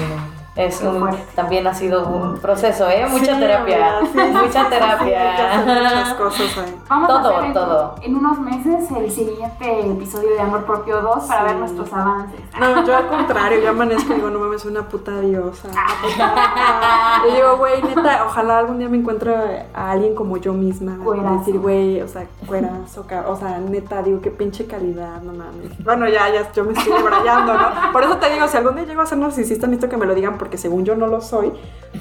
[0.53, 3.05] Es un, también ha sido un proceso, ¿eh?
[3.09, 3.99] Mucha Sí, terapia.
[4.11, 6.15] sí, mucha sí, hacer muchas terapia.
[6.17, 6.75] cosas ahí.
[6.89, 7.95] Vamos Todo, a hacer en, todo.
[8.01, 11.45] en unos meses el siguiente episodio de Amor Propio 2 para Sí.
[11.47, 12.39] ver nuestros avances.
[12.59, 15.69] No, yo al contrario, yo amanezco y digo, no mames, soy una puta diosa.
[15.69, 19.33] una puta- Y digo, güey, neta, ojalá algún día me encuentre
[19.73, 20.97] a alguien como yo misma.
[21.01, 21.37] Cuerazo.
[21.39, 25.81] Decir, güey, o sea, cuerazo, ca- o sea, neta, digo, qué pinche calidad, no mames.
[25.81, 27.91] Bueno, ya, ya, yo me estoy debrayando, ¿no?
[27.93, 30.13] Por eso te digo, si algún día llego a ser narcisista, necesito que me lo
[30.13, 31.51] digan, porque según yo no lo soy.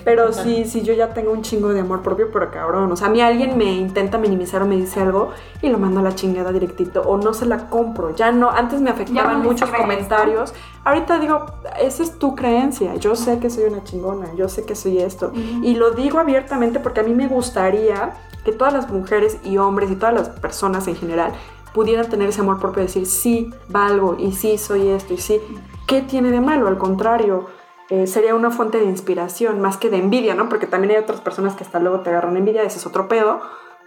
[0.03, 2.91] Pero sí, sí, yo ya tengo un chingo de amor propio, pero cabrón.
[2.91, 6.01] O sea, a mí alguien me intenta minimizar o me dice algo y lo mando
[6.01, 8.17] a la chingada directito, o no se la compro.
[8.17, 10.55] Ya no, antes me afectaban no muchos comentarios.
[10.85, 11.45] Ahorita digo,
[11.79, 12.95] esa es tu creencia.
[12.95, 15.33] Yo sé que soy una chingona, yo sé que soy esto.
[15.35, 19.91] Y lo digo abiertamente porque a mí me gustaría que todas las mujeres y hombres
[19.91, 21.33] y todas las personas en general
[21.75, 25.41] pudieran tener ese amor propio de decir, sí, valgo y sí, soy esto y sí.
[25.87, 26.69] ¿Qué tiene de malo?
[26.69, 27.47] Al contrario,
[27.91, 30.49] eh, sería una fuente de inspiración más que de envidia, ¿no?
[30.49, 33.41] Porque también hay otras personas que hasta luego te agarran envidia, ese es otro pedo.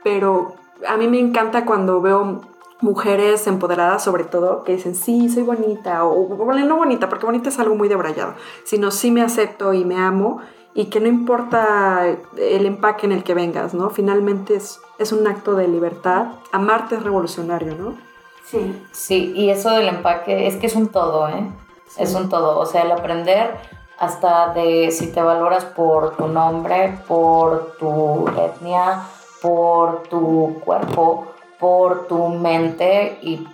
[0.03, 0.55] Pero
[0.87, 2.41] a mí me encanta cuando veo
[2.81, 7.47] mujeres empoderadas sobre todo que dicen, sí, soy bonita, o bueno, no bonita, porque bonita
[7.47, 8.33] es algo muy debrayado,
[8.65, 10.41] sino sí me acepto y me amo
[10.73, 12.05] y que no importa
[12.37, 13.89] el empaque en el que vengas, ¿no?
[13.89, 16.33] Finalmente es, es un acto de libertad.
[16.51, 17.95] Amarte es revolucionario, ¿no?
[18.43, 18.83] Sí.
[18.91, 21.49] Sí, y eso del empaque es que es un todo, ¿eh?
[21.97, 22.59] Es un todo.
[22.59, 23.55] O sea, el aprender
[24.03, 29.03] hasta de si te valoras por tu nombre, por tu etnia,
[29.41, 31.27] por tu cuerpo,
[31.59, 33.47] por tu mente y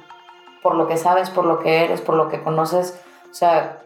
[0.64, 3.00] por lo que sabes, por lo que eres, por lo que conoces.
[3.30, 3.82] O sea,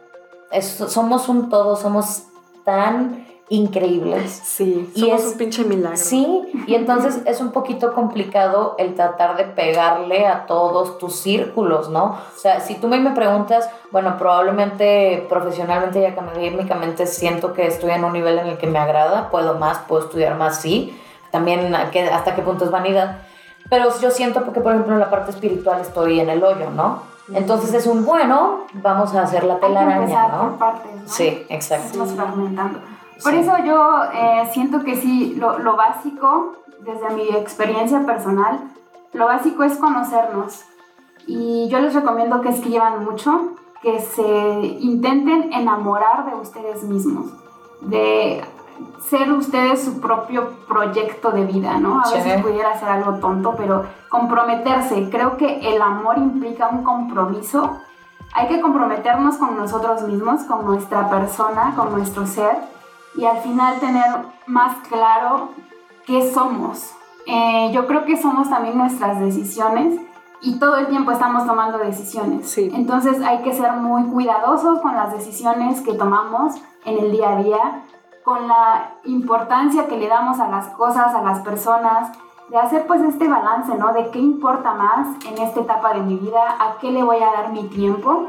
[0.60, 2.24] somos un todo, somos
[2.64, 4.30] tan increíbles.
[4.44, 5.96] Sí, somos y es, un pinche milagro.
[5.96, 11.90] Sí, y entonces es un poquito complicado el tratar de pegarle a todos tus círculos,
[11.90, 12.18] ¿no?
[12.34, 18.04] O sea, si tú me preguntas, bueno, probablemente profesionalmente y académicamente siento que estoy en
[18.04, 20.98] un nivel en el que me agrada, puedo más, puedo estudiar más, sí.
[21.30, 23.18] También hasta qué punto es vanidad.
[23.68, 27.14] Pero yo siento porque, por ejemplo, en la parte espiritual estoy en el hoyo, ¿no?
[27.32, 30.58] Entonces es un bueno, vamos a hacer la telaraña, ¿no?
[31.06, 32.04] Sí, exacto.
[32.04, 32.80] fragmentando.
[33.24, 38.60] Por eso yo eh, siento que sí, lo, lo básico, desde mi experiencia personal,
[39.14, 40.64] lo básico es conocernos.
[41.26, 47.32] Y yo les recomiendo que escriban mucho, que se intenten enamorar de ustedes mismos,
[47.80, 48.44] de
[49.08, 52.00] ser ustedes su propio proyecto de vida, ¿no?
[52.00, 57.78] A veces pudiera ser algo tonto, pero comprometerse, creo que el amor implica un compromiso.
[58.34, 62.73] Hay que comprometernos con nosotros mismos, con nuestra persona, con nuestro ser
[63.16, 64.04] y al final tener
[64.46, 65.50] más claro
[66.06, 66.92] qué somos.
[67.26, 70.00] Eh, yo creo que somos también nuestras decisiones
[70.40, 72.56] y todo el tiempo estamos tomando decisiones.
[72.58, 76.54] Entonces hay que ser muy cuidadosos con las decisiones que tomamos
[76.84, 77.84] en el día a día
[78.24, 82.10] con la importancia que le damos a las cosas, a las personas,
[82.48, 83.92] de hacer pues este balance, ¿no?
[83.92, 87.32] De qué importa más en esta etapa de mi vida, a qué le voy a
[87.32, 88.28] dar mi tiempo.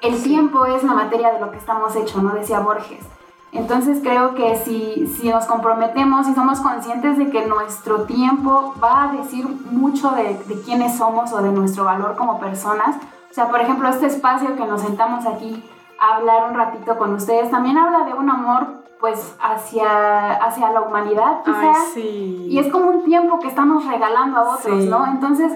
[0.00, 2.34] El tiempo es la materia de lo que estamos hechos, ¿no?
[2.34, 3.06] Decía Borges.
[3.52, 9.04] Entonces creo que si, si nos comprometemos y somos conscientes de que nuestro tiempo va
[9.04, 12.96] a decir mucho de, de quiénes somos o de nuestro valor como personas,
[13.30, 15.62] o sea, por ejemplo, este espacio que nos sentamos aquí
[15.98, 20.80] a hablar un ratito con ustedes también habla de un amor pues hacia, hacia la
[20.80, 21.96] humanidad quizás.
[21.96, 25.06] Y es como un tiempo que estamos regalando a otros, ¿no?
[25.06, 25.52] Entonces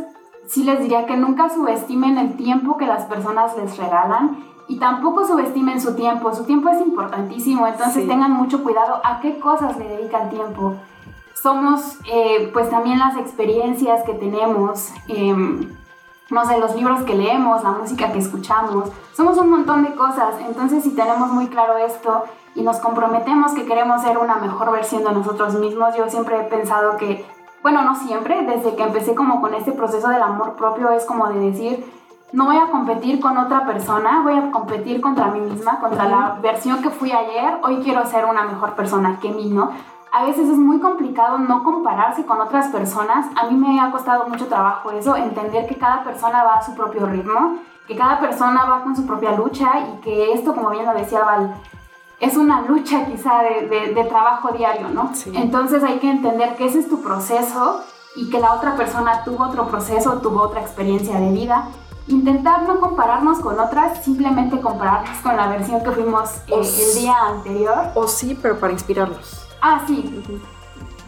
[0.47, 5.27] sí les diría que nunca subestimen el tiempo que las personas les regalan y tampoco
[5.27, 6.33] subestimen su tiempo.
[6.33, 10.77] Su tiempo es importantísimo, entonces tengan mucho cuidado a qué cosas le dedican tiempo.
[11.35, 14.93] Somos eh, pues también las experiencias que tenemos.
[15.09, 15.68] Em,
[16.31, 20.37] no sé, los libros que leemos, la música que escuchamos, somos un montón de cosas,
[20.47, 22.23] entonces si tenemos muy claro esto
[22.55, 26.45] y nos comprometemos que queremos ser una mejor versión de nosotros mismos, yo siempre he
[26.45, 27.27] pensado que,
[27.64, 31.29] bueno, no siempre, desde que empecé como con este proceso del amor propio, es como
[31.29, 31.99] de decir,
[32.33, 36.39] no voy a competir con otra persona, voy a competir contra mí misma, contra la
[36.41, 39.70] versión que fui ayer, hoy quiero ser una mejor persona que mí, ¿no?
[40.12, 43.26] A veces es muy complicado no compararse con otras personas.
[43.37, 46.74] A mí me ha costado mucho trabajo eso, entender que cada persona va a su
[46.74, 50.87] propio ritmo, que cada persona va con su propia lucha y que esto, como bien
[50.87, 51.55] lo decía Val,
[52.18, 55.11] es una lucha quizá de, trabajo diario, ¿no?
[55.33, 57.83] Entonces hay que entender que ese es tu proceso
[58.16, 61.68] y que la otra persona tuvo otro proceso, tuvo otra experiencia de vida.
[62.11, 67.14] Intentar no compararnos con otras, simplemente compararnos con la versión que fuimos eh, el día
[67.28, 67.78] anterior.
[67.94, 69.46] O sí, pero para inspirarnos.
[69.62, 70.20] Ah, sí.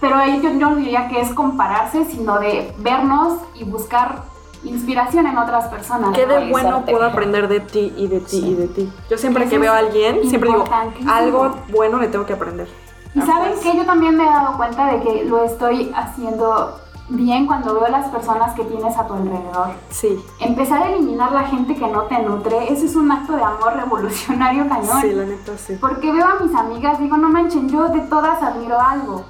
[0.01, 4.23] Pero ahí yo no diría que es compararse, sino de vernos y buscar
[4.63, 6.15] inspiración en otras personas.
[6.15, 8.93] ¿Qué de bueno puedo aprender de ti y de ti y de ti?
[9.11, 10.65] Yo siempre que veo a alguien, siempre digo,
[11.09, 12.69] algo bueno le tengo que aprender.
[13.15, 17.47] Y saben que yo también me he dado cuenta de que lo estoy haciendo bien
[17.47, 19.73] cuando veo las personas que tienes a tu alrededor.
[19.91, 20.25] Sí.
[20.41, 23.75] Empezar a eliminar la gente que no te nutre, ese es un acto de amor
[23.75, 25.01] revolucionario cañón.
[25.03, 25.77] Sí, la neta sí.
[25.81, 29.25] Porque veo a mis amigas, digo, no manchen, yo de todas admiro algo.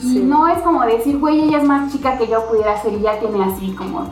[0.00, 3.00] Y no es como decir, güey, ella es más chica que yo pudiera ser y
[3.00, 4.06] ya tiene así como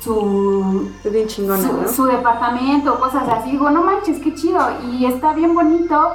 [0.00, 3.52] su, bien chingona, su, su departamento, cosas así.
[3.52, 4.60] Digo, no manches, qué chido.
[4.90, 6.12] Y está bien bonito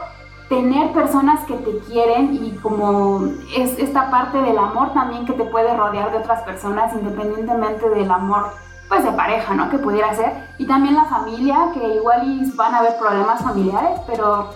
[0.50, 3.24] tener personas que te quieren y como
[3.56, 8.10] es esta parte del amor también que te puede rodear de otras personas independientemente del
[8.10, 8.52] amor
[8.90, 9.70] pues de pareja, ¿no?
[9.70, 10.34] Que pudiera ser.
[10.58, 14.50] Y también la familia, que igual van a haber problemas familiares, pero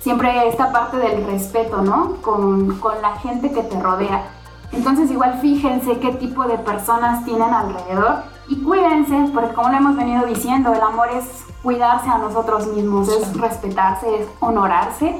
[0.00, 2.16] siempre esta parte del respeto, ¿no?
[2.20, 4.22] Con, con la gente que te rodea.
[4.70, 9.96] Entonces igual fíjense qué tipo de personas tienen alrededor y cuídense, porque como lo hemos
[9.96, 15.16] venido diciendo, el amor es cuidarse a nosotros mismos, es respetarse, es honorarse.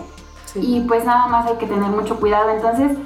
[0.56, 2.50] Y pues nada más hay que tener mucho cuidado.
[2.50, 2.96] Entonces,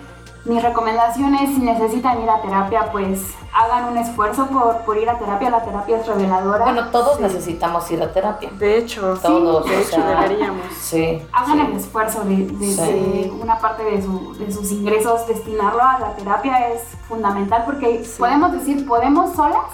[0.44, 5.18] mis recomendaciones, si necesitan ir a terapia, pues hagan un esfuerzo por, por ir a
[5.18, 5.50] terapia.
[5.50, 6.64] La terapia es reveladora.
[6.64, 8.50] Bueno, todos necesitamos ir a terapia.
[8.58, 10.62] De hecho, Todos, de o hecho sea, deberíamos.
[10.78, 11.22] Sí.
[11.32, 11.64] Hagan sí.
[11.70, 12.82] el esfuerzo de, de- Sí.
[12.82, 18.04] de una parte de, su- de sus ingresos, destinarlo a la terapia es fundamental porque
[18.04, 18.16] Sí.
[18.18, 19.64] podemos decir, podemos solas,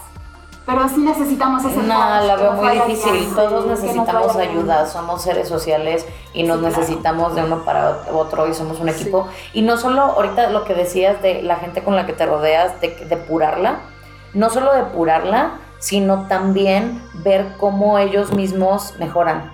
[0.66, 1.86] pero sí necesitamos ese No,
[2.20, 3.34] la veo muy difícil.
[3.34, 4.86] Todos necesitamos ayuda.
[4.86, 6.76] Somos seres sociales y nos Sí, claro.
[6.78, 9.28] necesitamos de uno para otro y somos un equipo.
[9.52, 12.80] Y no solo ahorita lo que decías de la gente con la que te rodeas,
[12.80, 13.80] de depurarla,
[14.32, 19.52] no solo depurarla, sino también ver cómo ellos mismos mejoran.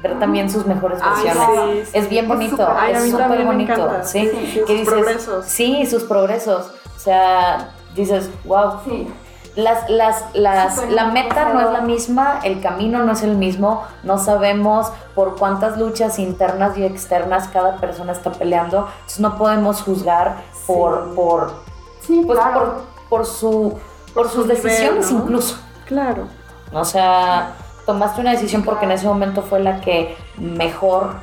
[0.00, 1.88] Ver también sus mejores Ay, versiones.
[1.88, 2.10] sí, Es sí.
[2.10, 3.90] bien bonito, es súper bonito.
[4.04, 4.28] ¿sí?
[4.32, 5.44] Sí, sí, sus dices, progresos.
[5.46, 6.72] Sí, sus progresos.
[6.96, 9.08] O sea, dices, wow, Sí,
[9.56, 13.84] las, las, las, la meta no es la misma, el camino no es el mismo,
[14.02, 19.82] no sabemos por cuántas luchas internas y externas cada persona está peleando, entonces no podemos
[19.82, 20.36] juzgar
[20.66, 21.12] por, Sí.
[21.14, 21.52] por,
[22.00, 22.60] sí, pues claro.
[22.60, 23.78] por, por, su,
[24.14, 25.18] por sus su nivel, decisiones ¿no?
[25.20, 25.56] incluso.
[25.86, 26.28] Claro.
[26.72, 27.52] O sea,
[27.84, 31.16] tomaste una decisión porque en ese momento fue la que mejor,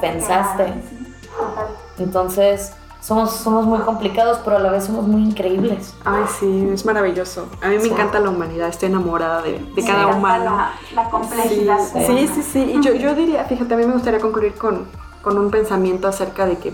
[0.00, 0.64] pensaste.
[0.64, 1.66] total.
[1.98, 2.72] entonces
[3.10, 5.94] somos, somos muy complicados, pero a la vez somos muy increíbles.
[6.04, 7.48] Ay, sí, es maravilloso.
[7.60, 7.90] A mí me Sí.
[7.90, 10.44] encanta la humanidad, estoy enamorada de, cada humano.
[10.44, 11.78] La, la complejidad.
[11.92, 12.72] Sí, sí, sí, sí.
[12.76, 14.86] Y yo, yo diría, fíjate, a mí me gustaría concluir con,
[15.22, 16.72] con un pensamiento acerca de que,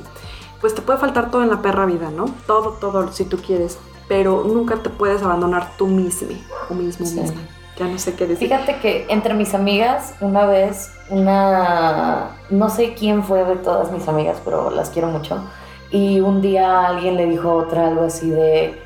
[0.61, 2.27] pues te puede faltar todo en la perra vida, ¿no?
[2.47, 3.79] Todo, todo, si tú quieres.
[4.07, 6.29] Pero nunca te puedes abandonar tú mismo
[6.69, 7.19] o mismo Sí.
[7.19, 7.41] misma.
[7.79, 8.47] Ya no sé qué decir.
[8.49, 12.37] Fíjate que entre mis amigas, una vez, una.
[12.51, 15.39] No sé quién fue de todas mis amigas, pero las quiero mucho.
[15.97, 18.83] Y un día alguien le dijo a otra algo así de.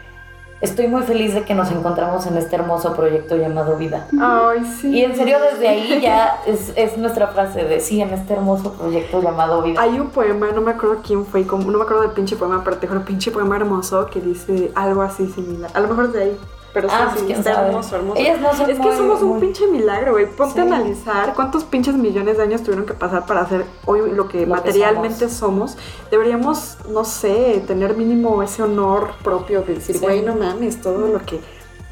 [0.61, 4.06] Estoy muy feliz de que nos encontramos en este hermoso proyecto llamado vida.
[4.20, 4.90] Ay, sí.
[4.90, 8.74] Y en serio, desde ahí ya es, es nuestra frase de sí, en este hermoso
[8.74, 9.80] proyecto llamado vida.
[9.80, 12.62] Hay un poema, no me acuerdo quién fue, como, no me acuerdo del pinche poema,
[12.62, 15.70] pero te juro, pinche poema hermoso que dice algo así similar.
[15.72, 16.38] A lo mejor es de ahí,
[16.73, 17.68] pero sí, Ah, sí, quién está sabe.
[17.68, 18.21] hermoso, hermoso.
[18.21, 20.27] Ellas no son es que muy- somos un pinche milagro, güey.
[20.27, 20.61] Ponte Sí.
[20.61, 24.39] a analizar cuántos pinches millones de años tuvieron que pasar para hacer hoy lo que
[24.41, 25.77] Lo que materialmente somos.
[26.11, 30.03] Deberíamos, no sé, tener mínimo ese honor propio de decir, Sí.
[30.03, 31.41] güey, no mames, todo lo que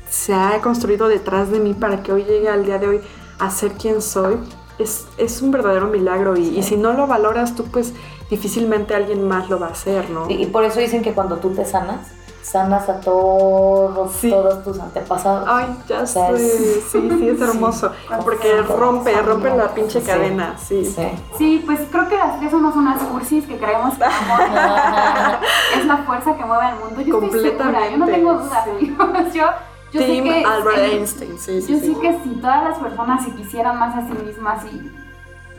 [0.08, 3.00] se ha construido detrás de mí para que hoy llegue al día de hoy
[3.38, 4.36] a ser quien soy.
[4.78, 7.92] Es, es un verdadero milagro y, y si no lo valoras tú, pues
[8.30, 10.26] difícilmente alguien más lo va a hacer, ¿no?
[10.26, 12.12] Sí, y por eso dicen que cuando tú te sanas,
[12.42, 14.30] sanas a todos, Sí.
[14.30, 15.44] todos tus antepasados.
[15.46, 16.46] Ay, ya O sea, sé.
[16.46, 17.92] es- Sí, sí, es hermoso.
[18.24, 20.06] Porque rompe, rompe la pinche Sí.
[20.06, 20.84] cadena, sí.
[20.84, 21.08] Sí.
[21.36, 24.04] Sí, pues creo que las tres somos unas cursis que creemos que
[25.78, 27.00] es la fuerza que mueve al mundo.
[27.00, 28.64] Yo estoy segura, yo no tengo dudas.
[28.66, 29.46] Completamente, Yo,
[29.92, 31.94] yo sé Team que Albert Einstein, sí, sí, Yo sí.
[31.94, 34.92] sé que si todas las personas se quisieran más a sí mismas y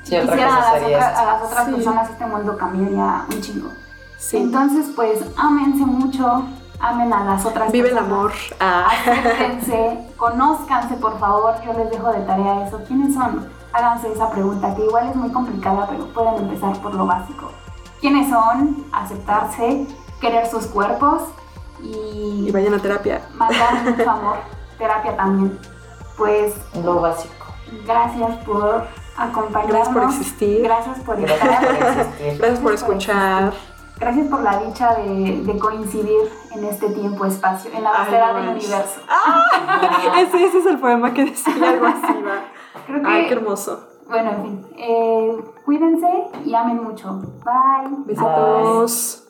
[0.04, 1.20] Sí, otra quisieran a las, esto.
[1.20, 1.72] a las otras Sí.
[1.74, 3.70] personas, este mundo cambiaría un chingo.
[4.18, 4.38] Sí.
[4.38, 6.44] Entonces, pues, ámense mucho,
[6.80, 8.14] amen a las otras Vive el personas.
[8.18, 8.32] amor.
[8.60, 8.88] Ah.
[8.92, 11.56] Acéptense, conózcanse, por favor.
[11.66, 12.82] Yo les dejo de tarea eso.
[12.88, 13.48] ¿Quiénes son?
[13.74, 17.52] Háganse esa pregunta, que igual es muy complicada, pero pueden empezar por lo básico.
[18.02, 18.86] ¿Quiénes son?
[18.92, 19.86] Aceptarse,
[20.22, 21.24] querer sus cuerpos
[21.82, 23.22] y, Y vayan a terapia.
[23.36, 24.38] mandar mucho amor.
[24.78, 25.60] Terapia también.
[26.18, 26.54] Pues
[26.84, 27.46] Lo básico.
[27.86, 28.86] gracias por
[29.18, 29.72] acompañarnos.
[29.72, 30.62] Gracias por existir.
[30.64, 32.00] Gracias por Gracias por estar.
[32.00, 32.38] existir.
[32.38, 33.54] Gracias por escuchar.
[34.00, 38.56] Gracias por la dicha de, de coincidir en este tiempo-espacio, en la bastera Ay, del
[38.56, 39.02] universo.
[40.18, 42.44] Ese, ese es el poema que decía algo así, va.
[42.86, 43.88] Creo que, Ay, qué hermoso.
[44.08, 46.08] bueno, en fin, eh, cuídense
[46.46, 47.22] y amen mucho.
[47.44, 47.98] Bye.
[48.06, 49.26] Besitos.